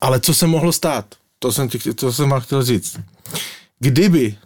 [0.00, 1.04] Ale co se mohlo stát?
[1.38, 3.00] To jsem, to jsem vám chtěl říct.
[3.78, 4.36] Kdyby,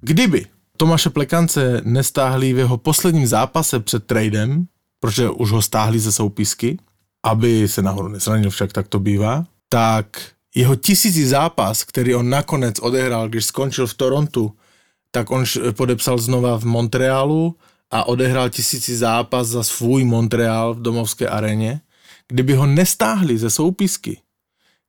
[0.00, 0.46] kdyby
[0.76, 4.66] Tomáše Plekance nestáhli v jeho posledním zápase před tradem,
[5.02, 6.78] protože už ho stáhli ze soupisky,
[7.26, 10.06] aby se nahoru nezranil, však tak to bývá, tak
[10.54, 14.52] jeho tisící zápas, který on nakonec odehrál, když skončil v Torontu,
[15.10, 15.44] tak on
[15.76, 17.56] podepsal znova v Montrealu
[17.90, 21.80] a odehrál tisící zápas za svůj Montreal v domovské aréně.
[22.28, 24.20] Kdyby ho nestáhli ze soupisky,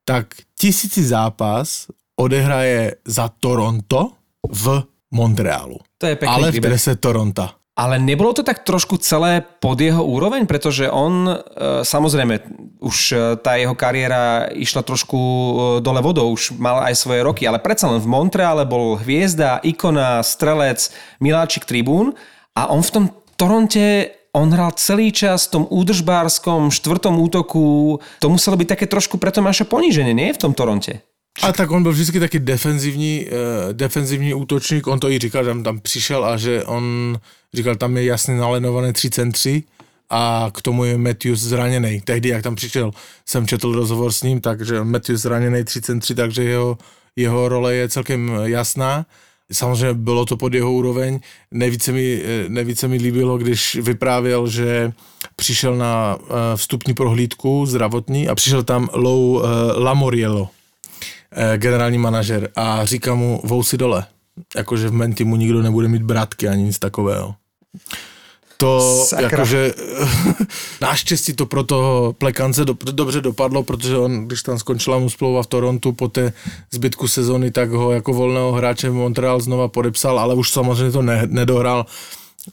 [0.06, 0.28] tak
[0.60, 4.12] tisící zápas odehraje za Toronto
[4.52, 5.78] v Montrealu.
[5.98, 7.56] To je pekný Ale v drese Toronta.
[7.74, 11.36] Ale nebolo to tak trošku celé pod jeho úroveň, pretože on, e,
[11.82, 12.46] samozrejme,
[12.78, 17.50] už e, tá jeho kariéra išla trošku e, dole vodou, už mal aj svoje roky,
[17.50, 22.14] ale predsa len v Montreale bol hviezda, ikona, strelec, miláčik tribún
[22.54, 23.06] a on v tom
[23.42, 27.98] Toronte on hral celý čas v tom údržbárskom štvrtom útoku.
[28.18, 30.34] To muselo byť také trošku pre Tomáša poníženie, nie?
[30.34, 31.06] V tom Toronte.
[31.42, 35.64] A tak on byl vždycky taky defenzivní, uh, defenzivní útočník, on to i říkal, tam,
[35.64, 37.18] tam přišel a že on
[37.54, 39.64] říkal, tam je jasně nalenované tři centři
[40.10, 42.02] a k tomu je Matthews zraněný.
[42.02, 42.92] Tehdy, jak tam přišel,
[43.26, 46.78] jsem četl rozhovor s ním, takže Matthews zraněný tři centři, takže jeho,
[47.16, 49.06] jeho role je celkem jasná.
[49.52, 51.20] Samozřejmě bylo to pod jeho úroveň.
[51.52, 54.92] Nejvíce mi, eh, nejvíce mi líbilo, když vyprávěl, že
[55.36, 59.46] přišel na eh, vstupní prohlídku zdravotní a přišel tam Lou eh,
[59.80, 60.50] Lamoriello,
[61.58, 64.06] generální manažer a říká mu, vousy dole.
[64.56, 67.36] Akože v Menti mu nikdo nebude mít bratky ani nic takového.
[68.58, 69.30] To Sakra.
[69.30, 69.74] jakože
[70.82, 75.44] naštěstí to pro toho Plekance do, dobře dopadlo, protože on, když tam skončila mu smlouva
[75.44, 76.34] v Torontu po té
[76.72, 81.02] zbytku sezony, tak ho jako volného hráče v Montreal znova podepsal, ale už samozřejmě to
[81.02, 81.86] ne, nedohrál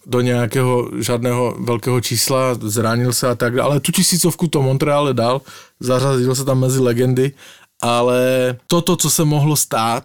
[0.07, 3.71] do nějakého žádného velkého čísla, zranil se a tak dále.
[3.71, 5.41] Ale tu tisícovku to Montreale dal,
[5.81, 7.33] zařadil se tam mezi legendy,
[7.81, 8.21] ale
[8.67, 10.05] toto, co se mohlo stát,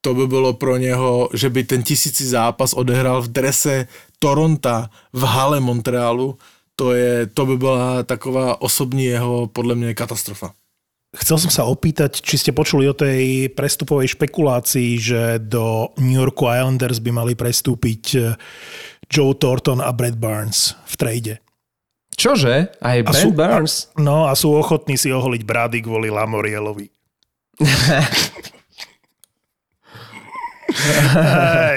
[0.00, 3.86] to by bylo pro něho, že by ten tisící zápas odehrál v drese
[4.18, 6.38] Toronta v hale Montrealu,
[6.76, 10.52] to, je, to by byla taková osobní jeho, podle mě, katastrofa.
[11.14, 16.50] Chcel som sa opýtať, či ste počuli o tej prestupovej špekulácii, že do New Yorku
[16.50, 18.34] Islanders by mali prestúpiť eh,
[19.06, 21.43] Joe Thornton a Brad Barnes v trade.
[22.14, 22.70] Čože?
[22.78, 23.90] Aj A Ben sú- Burns?
[23.98, 26.86] No a sú ochotní si oholiť brady kvôli Lamorielovi.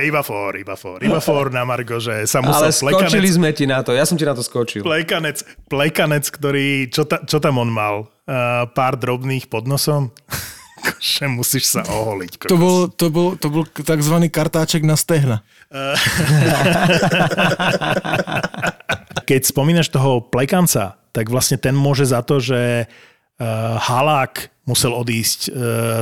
[0.08, 3.70] Iba for, iba for, iba for na Margo, že sa musel Ale skočili sme ti
[3.70, 4.82] na to, ja som ti na to skočil.
[4.82, 5.38] plekanec,
[5.70, 8.10] plekanec, ktorý, čo, ta, čo tam on mal?
[8.26, 10.10] Uh, pár drobných pod nosom?
[10.88, 12.48] Kože musíš sa oholiť.
[12.48, 15.44] To byl, to byl, to byl takzvaný kartáček na stehna.
[19.24, 25.50] Keď spomínaš toho plekanca, tak vlastne ten môže za to, že uh, Halák musel odísť
[25.50, 25.54] uh,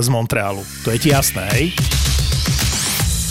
[0.04, 0.66] z Montrealu.
[0.84, 1.66] To je ti jasné, hej?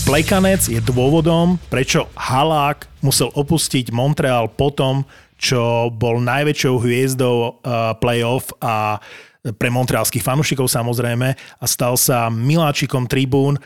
[0.05, 5.09] Plekanec je dôvodom, prečo Halák musel opustiť Montreal po tom,
[5.41, 9.01] čo bol najväčšou hviezdou uh, playoff a
[9.45, 13.61] pre montrealských fanúšikov samozrejme a stal sa miláčikom tribún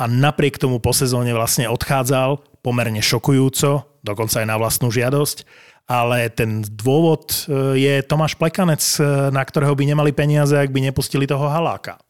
[0.00, 5.44] a napriek tomu po sezóne vlastne odchádzal pomerne šokujúco, dokonca aj na vlastnú žiadosť,
[5.84, 7.36] ale ten dôvod e,
[7.76, 12.00] je Tomáš Plekanec, e, na ktorého by nemali peniaze, ak by nepustili toho Haláka.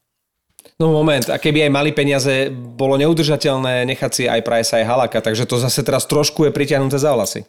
[0.79, 5.19] No moment, a keby aj mali peniaze, bolo neudržateľné nechať si aj Price aj Halaka,
[5.19, 7.43] takže to zase teraz trošku je pritiahnuté za vlasy.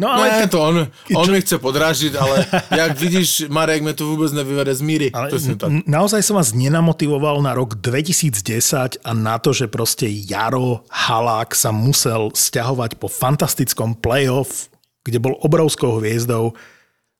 [0.00, 0.76] No Ale ne, to on,
[1.12, 5.06] on mi chce podrážiť, ale jak vidíš, Marek mi to vůbec nevyvede z míry.
[5.12, 5.68] ale Presne tak.
[5.84, 11.68] naozaj som vás nenamotivoval na rok 2010 a na to, že proste Jaro Halák sa
[11.68, 14.72] musel stiahovať po fantastickom playoff,
[15.02, 16.56] kde bol obrovskou hviezdou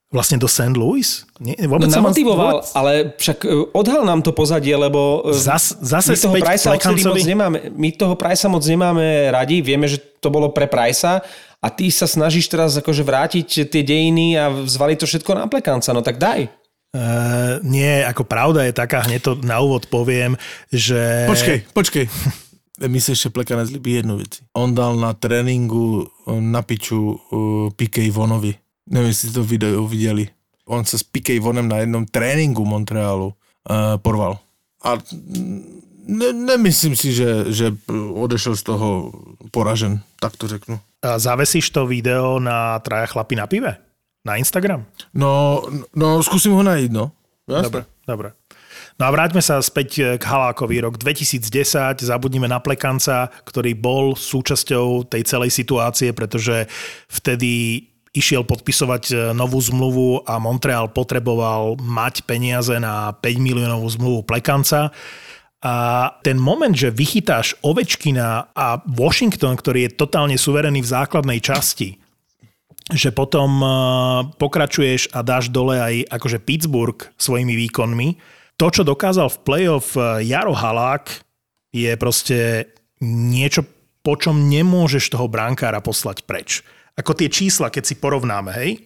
[0.08, 0.74] vlastne do St.
[0.74, 1.06] Louis?
[1.38, 5.36] Nie, No vôbec ma- namotivoval, vôbec- ale však e, odhal nám to pozadie, lebo e,
[5.36, 6.70] Zas, zase my toho Pricea
[7.06, 7.58] moc nemáme.
[7.70, 11.22] My toho Pricea moc nemáme radi, vieme, že to bolo pre Pricea
[11.60, 15.92] a ty sa snažíš teraz akože vrátiť tie dejiny a zvaliť to všetko na Plekanca,
[15.92, 16.48] no tak daj.
[16.90, 20.34] Uh, nie, ako pravda je taká, hneď to na úvod poviem,
[20.74, 21.28] že...
[21.30, 22.04] Počkej, počkej.
[22.88, 24.40] Mi se ještě Plekanec líbí jednu věc.
[24.52, 28.54] On dal na tréninku eh, na piču uh, PK Vonovi.
[28.90, 30.28] Nevím, jestli to video viděli.
[30.66, 33.34] On se s PK Vonem na jednom tréninku Montrealu uh,
[33.96, 34.38] porval.
[34.84, 34.98] A
[36.06, 37.76] ne, nemyslím si, že, že
[38.14, 39.12] odešel z toho
[39.50, 40.80] poražen, tak to řeknu.
[41.00, 43.72] Zavesíš to video na traja chlapi na pive?
[44.20, 44.84] Na Instagram?
[45.16, 45.64] No,
[45.96, 47.16] no zkusím ho najít, no.
[47.48, 47.64] Jasne.
[47.64, 48.28] Dobre, dobre.
[49.00, 50.76] No a vráťme sa späť k Halákovi.
[50.84, 56.68] Rok 2010, zabudnime na Plekanca, ktorý bol súčasťou tej celej situácie, pretože
[57.08, 64.20] vtedy išiel podpisovať e, novú zmluvu a Montreal potreboval mať peniaze na 5 miliónovú zmluvu
[64.26, 64.90] Plekanca.
[65.60, 72.00] A ten moment, že vychytáš Ovečkina a Washington, ktorý je totálne suverený v základnej časti,
[72.88, 73.70] že potom eh,
[74.40, 78.08] pokračuješ a dáš dole aj akože Pittsburgh svojimi výkonmi.
[78.56, 81.12] To, čo dokázal v playoff eh, Jaro Halák,
[81.70, 82.72] je proste
[83.04, 83.62] niečo,
[84.00, 86.64] po čom nemôžeš toho brankára poslať preč.
[86.96, 88.80] Ako tie čísla, keď si porovnáme, hej?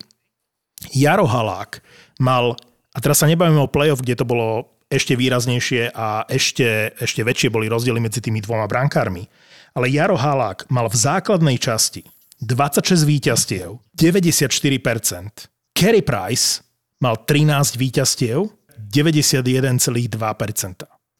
[0.92, 1.80] Jaro Halák
[2.20, 2.58] mal,
[2.92, 7.50] a teraz sa nebavíme o playoff, kde to bolo ešte výraznejšie a ešte, ešte väčšie
[7.50, 9.26] boli rozdiely medzi tými dvoma brankármi.
[9.74, 12.06] Ale Jaro Halák mal v základnej časti
[12.40, 15.50] 26 víťazstiev, 94%.
[15.74, 16.62] Kerry Price
[17.02, 18.46] mal 13 víťazstiev,
[18.78, 20.14] 91,2%.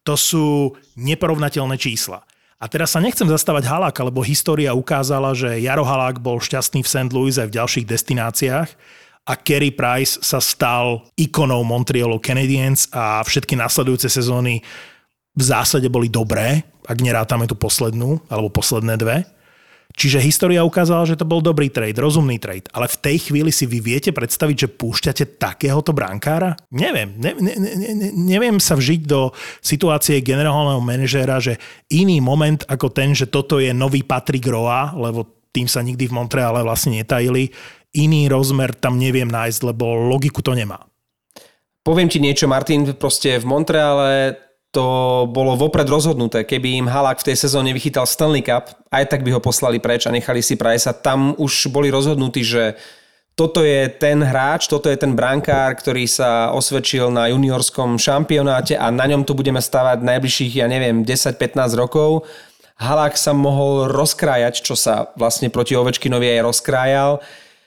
[0.05, 2.22] To sú neporovnateľné čísla.
[2.62, 6.89] A teraz sa nechcem zastávať Haláka, lebo história ukázala, že Jaro Halák bol šťastný v
[6.89, 7.11] St.
[7.11, 8.68] Louis aj v ďalších destináciách
[9.25, 14.61] a Kerry Price sa stal ikonou Montrealu Canadiens a všetky nasledujúce sezóny
[15.35, 19.27] v zásade boli dobré, ak nerátame tú poslednú, alebo posledné dve.
[19.95, 22.66] Čiže história ukázala, že to bol dobrý trade, rozumný trade.
[22.75, 26.59] Ale v tej chvíli si vy viete predstaviť, že púšťate takéhoto brankára?
[26.75, 27.14] Neviem.
[27.14, 29.31] Ne, ne, ne, ne, neviem sa vžiť do
[29.62, 31.62] situácie generálneho manažéra, že
[31.95, 36.16] iný moment ako ten, že toto je nový Patrick Roa, lebo tým sa nikdy v
[36.18, 37.55] Montreale vlastne netajili,
[37.95, 40.82] iný rozmer tam neviem nájsť, lebo logiku to nemá.
[41.84, 44.40] Poviem ti niečo, Martin, proste v Montreale
[44.74, 44.86] to
[45.30, 46.42] bolo vopred rozhodnuté.
[46.42, 50.11] Keby im Halak v tej sezóne vychytal Stanley Cup, aj tak by ho poslali preč
[50.11, 50.90] a nechali si Price.
[50.99, 52.74] Tam už boli rozhodnutí, že
[53.38, 58.90] toto je ten hráč, toto je ten brankár, ktorý sa osvedčil na juniorskom šampionáte a
[58.90, 62.26] na ňom to budeme stavať najbližších, ja neviem, 10-15 rokov.
[62.74, 67.11] Halak sa mohol rozkrájať, čo sa vlastne proti Ovečkinovi aj rozkrájal.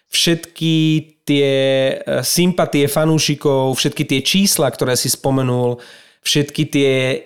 [0.07, 0.75] Všetky
[1.27, 1.51] tie
[1.91, 1.93] e,
[2.23, 5.83] sympatie fanúšikov, všetky tie čísla, ktoré si spomenul,
[6.23, 7.17] všetky tie e,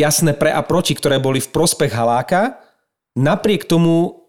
[0.00, 2.56] jasné pre a proti, ktoré boli v prospech Haláka,
[3.12, 4.24] napriek tomu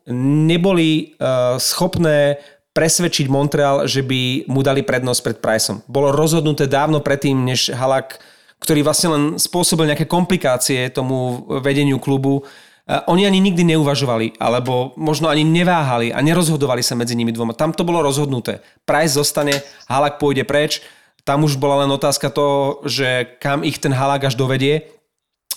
[0.47, 1.25] neboli e,
[1.63, 2.43] schopné
[2.73, 5.85] presvedčiť Montreal, že by mu dali prednosť pred Priceom.
[5.85, 8.17] Bolo rozhodnuté dávno predtým, než Halak,
[8.59, 12.43] ktorý vlastne len spôsobil nejaké komplikácie tomu vedeniu klubu,
[12.83, 17.55] oni ani nikdy neuvažovali, alebo možno ani neváhali a nerozhodovali sa medzi nimi dvoma.
[17.55, 18.59] Tam to bolo rozhodnuté.
[18.83, 20.83] Price zostane, Halak pôjde preč
[21.23, 24.91] tam už bola len otázka toho, že kam ich ten halák až dovedie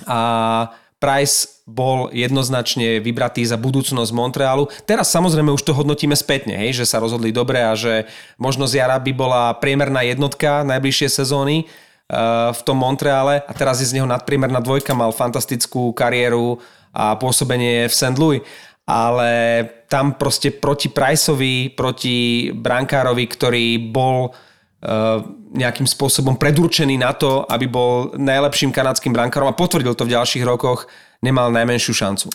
[0.06, 4.70] a Price bol jednoznačne vybratý za budúcnosť Montrealu.
[4.88, 8.08] Teraz samozrejme už to hodnotíme spätne, hej, že sa rozhodli dobre a že
[8.40, 13.90] možno Jara by bola priemerná jednotka najbližšie sezóny uh, v tom Montreale a teraz je
[13.90, 16.62] z neho nadpriemerná dvojka, mal fantastickú kariéru
[16.96, 18.16] a pôsobenie v St.
[18.16, 18.40] Louis
[18.86, 24.30] ale tam proste proti Priceovi, proti brankárovi, ktorý bol
[24.76, 25.18] Eh,
[25.56, 30.44] nejakým spôsobom predurčený na to, aby bol najlepším kanadským brankárom a potvrdil to v ďalších
[30.44, 30.84] rokoch,
[31.24, 32.28] nemal najmenšiu šancu.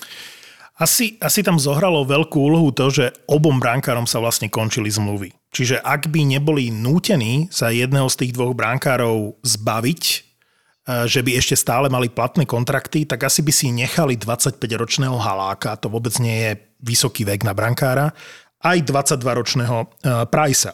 [0.81, 5.31] Asi, asi tam zohralo veľkú úlohu to, že obom brankárom sa vlastne končili zmluvy.
[5.53, 10.30] Čiže ak by neboli nútení sa jedného z tých dvoch brankárov zbaviť,
[11.05, 15.87] že by ešte stále mali platné kontrakty, tak asi by si nechali 25-ročného haláka, to
[15.87, 18.11] vôbec nie je vysoký vek na brankára,
[18.61, 20.73] aj 22-ročného eh, Pricea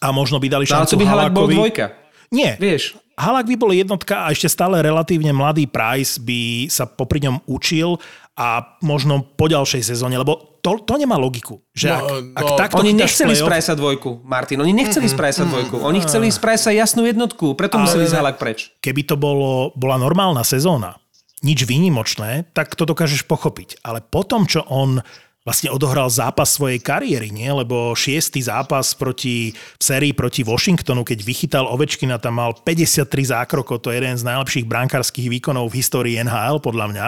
[0.00, 1.86] a možno by dali šancu no, by Halak bol dvojka.
[2.28, 2.58] Nie.
[2.58, 2.98] Vieš.
[3.16, 7.96] Halak by bol jednotka a ešte stále relatívne mladý Price by sa popri ňom učil
[8.36, 11.64] a možno po ďalšej sezóne, lebo to, to nemá logiku.
[11.72, 15.16] Že no, ak, no, ak takto oni nechceli z Price dvojku, Martin, oni nechceli z
[15.16, 18.76] Price dvojku, oni chceli z Price jasnú jednotku, preto museli z Halak preč.
[18.84, 21.00] Keby to bolo, bola normálna sezóna,
[21.40, 23.80] nič výnimočné, tak to dokážeš pochopiť.
[23.86, 25.00] Ale potom, čo on
[25.46, 27.46] vlastne odohral zápas svojej kariéry, nie?
[27.46, 33.86] lebo šiestý zápas proti, v sérii proti Washingtonu, keď vychytal Ovečkina, tam mal 53 zákrokov,
[33.86, 37.06] to je jeden z najlepších brankárskych výkonov v histórii NHL, podľa mňa.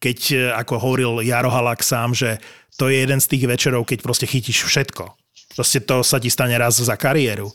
[0.00, 2.40] Keď, e, ako hovoril Jaro Halak sám, že
[2.80, 5.12] to je jeden z tých večerov, keď proste chytíš všetko.
[5.52, 7.52] Proste to sa ti stane raz za kariéru.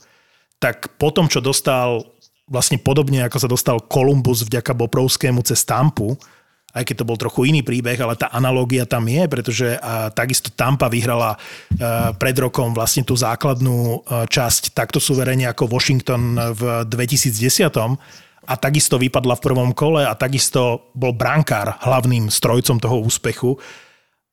[0.62, 2.06] Tak potom, čo dostal
[2.46, 6.18] vlastne podobne, ako sa dostal Kolumbus vďaka Boprovskému cez Tampu,
[6.74, 9.68] aj keď to bol trochu iný príbeh, ale tá analógia tam je, pretože
[10.14, 11.38] takisto Tampa vyhrala a,
[12.14, 17.74] pred rokom vlastne tú základnú a, časť takto suverene ako Washington v 2010
[18.50, 23.54] a takisto vypadla v prvom kole a takisto bol brankár hlavným strojcom toho úspechu.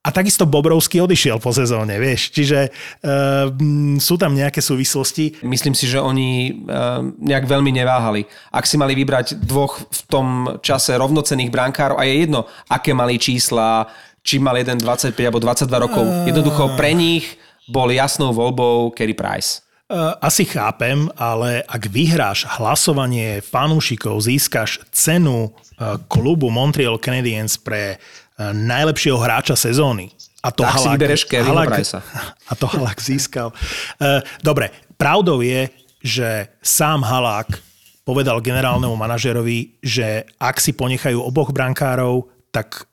[0.07, 2.31] A takisto Bobrovský odišiel po sezóne, vieš.
[2.31, 3.51] Čiže uh,
[3.99, 5.43] sú tam nejaké súvislosti.
[5.43, 8.23] Myslím si, že oni uh, nejak veľmi neváhali.
[8.55, 10.27] Ak si mali vybrať dvoch v tom
[10.63, 13.91] čase rovnocených brankárov, a je jedno, aké mali čísla,
[14.23, 17.27] či mal jeden 25 alebo 22 rokov, jednoducho pre nich
[17.67, 19.67] bol jasnou voľbou Kerry Price.
[20.19, 25.55] Asi chápem, ale ak vyhráš hlasovanie fanúšikov, získaš cenu
[26.11, 27.95] klubu Montreal Canadiens pre
[28.39, 30.13] najlepšieho hráča sezóny.
[30.45, 31.01] A to tak Halak,
[31.43, 31.69] Halak,
[32.49, 33.51] A to Halak získal.
[33.97, 35.67] E, dobre, pravdou je,
[35.99, 37.59] že sám Halak
[38.07, 42.86] povedal generálnemu manažerovi, že ak si ponechajú oboch brankárov, tak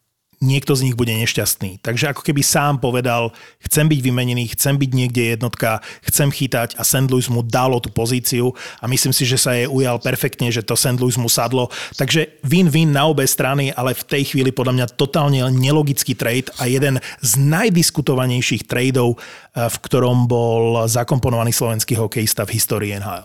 [0.44, 1.80] niekto z nich bude nešťastný.
[1.80, 3.32] Takže ako keby sám povedal,
[3.64, 7.08] chcem byť vymenený, chcem byť niekde jednotka, chcem chytať a St.
[7.08, 10.76] Louis mu dalo tú pozíciu a myslím si, že sa jej ujal perfektne, že to
[10.76, 11.00] St.
[11.00, 11.72] Louis mu sadlo.
[11.96, 16.68] Takže win-win na obe strany, ale v tej chvíli podľa mňa totálne nelogický trade a
[16.68, 23.24] jeden z najdiskutovanejších tradeov, eh, v ktorom bol zakomponovaný slovenský hokejista v histórii NHL.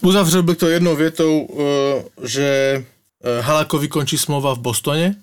[0.00, 1.56] Uzavřel bych to jednou větou, eh,
[2.24, 2.48] že
[2.80, 5.14] eh, Halakovi končí smlouva v Bostone,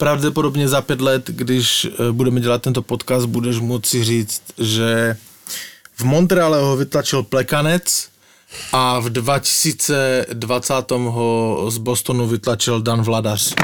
[0.00, 5.16] pravděpodobně za pět let, když eh, budeme dělat tento podcast, budeš moci říct, že
[5.96, 8.08] v Montreale ho vytlačil Plekanec
[8.72, 13.54] a v 2020 ho z Bostonu vytlačil Dan Vladař.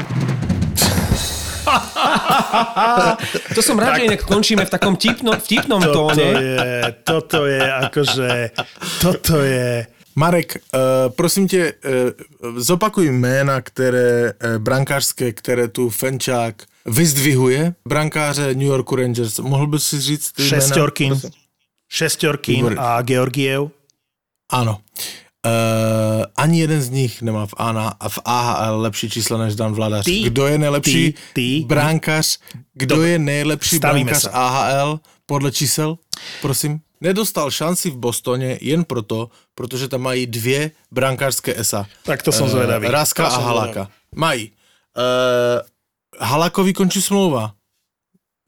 [3.55, 6.23] to som rád, tak, že inak končíme v takom tipno, vtipnom toto tóne.
[6.23, 8.29] Je, toto je akože,
[9.03, 10.79] toto je Marek, uh,
[11.15, 18.95] prosím tě, uh, zopakuj jména, které uh, brankářské, které tu Fenčák vyzdvihuje, brankáře New Yorku
[18.95, 19.39] Rangers.
[19.39, 21.21] Mohl bys si říct ty Šestorkin.
[21.89, 23.69] Šestorkin a Georgiev.
[24.51, 24.79] Áno.
[25.47, 30.05] Uh, ani jeden z nich nemá v, ANA, v AHL lepší číslo než Dan Vladař.
[30.05, 31.63] Ty, Kdo je nejlepší ty, ty.
[31.67, 32.39] bránkař?
[32.73, 34.29] Kdo Dobre, je nejlepší bránkař sa.
[34.29, 35.97] AHL podle čísel?
[36.41, 36.79] Prosím.
[37.01, 41.85] Nedostal šanci v Bostoně jen proto, protože tam mají dvě brankářské esa.
[42.03, 42.87] Tak to som zvedavý.
[42.87, 43.89] Raska To a Halaka.
[44.15, 44.51] Mají.
[44.97, 45.61] Uh,
[46.19, 47.53] Halakovi končí smlouva.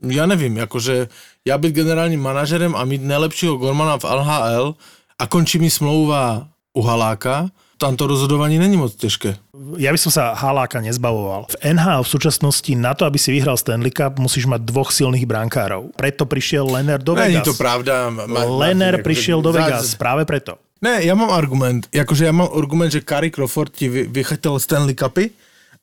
[0.02, 1.08] Já nevím, jakože
[1.46, 4.76] já být generálním manažerem a mít nejlepšího golmana v LHL
[5.20, 6.48] a končí mi smlouva
[6.80, 9.36] u Haláka, tam to rozhodování není moc těžké.
[9.80, 11.48] Ja by som sa Haláka nezbavoval.
[11.52, 15.24] V NHL v súčasnosti na to, aby si vyhral Stanley Cup, musíš mať dvoch silných
[15.28, 15.96] brankárov.
[15.96, 17.48] Preto prišiel Lenner do Není Vegas.
[17.48, 18.08] to pravda.
[18.12, 20.60] Ma, Lenner ma- prišiel do Vegas práve preto.
[20.84, 24.96] Ne, já mám argument, jakože já mám argument, že Kari Crawford ti vy, vychytil Stanley
[24.96, 25.30] Cupy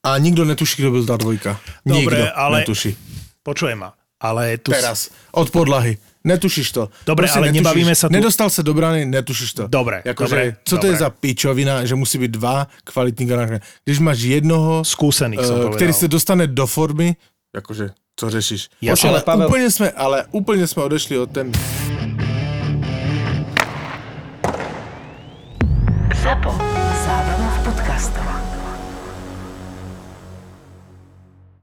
[0.05, 1.61] a nikdo netuší, kdo byl ta dvojka.
[1.87, 2.97] Dobre, nikdo ale- netuší.
[3.43, 3.93] Počujem ma.
[4.21, 4.73] Ale tu...
[4.73, 5.97] Teraz, od podlahy
[6.27, 6.83] netušíš to.
[7.07, 7.63] Dobre, Proste ale netušíš.
[7.63, 8.13] nebavíme sa tu...
[8.13, 9.63] Nedostal sa do brany, netušíš to.
[9.71, 10.43] Dobre, jako, dobre.
[10.43, 10.83] Že, co dobre.
[10.83, 13.59] to je za pičovina, že musí byť dva kvalitní garáže.
[13.87, 14.83] Když máš jednoho...
[14.83, 15.57] Skúsených, uh, som.
[15.71, 17.15] Ktorý sa dostane do formy,
[17.55, 18.83] akože, co řešíš?
[18.83, 19.47] Ja, Počkej, ale, Pavel...
[19.47, 21.55] úplne sme, ale úplne sme odešli od témy.
[26.27, 26.66] Zapo.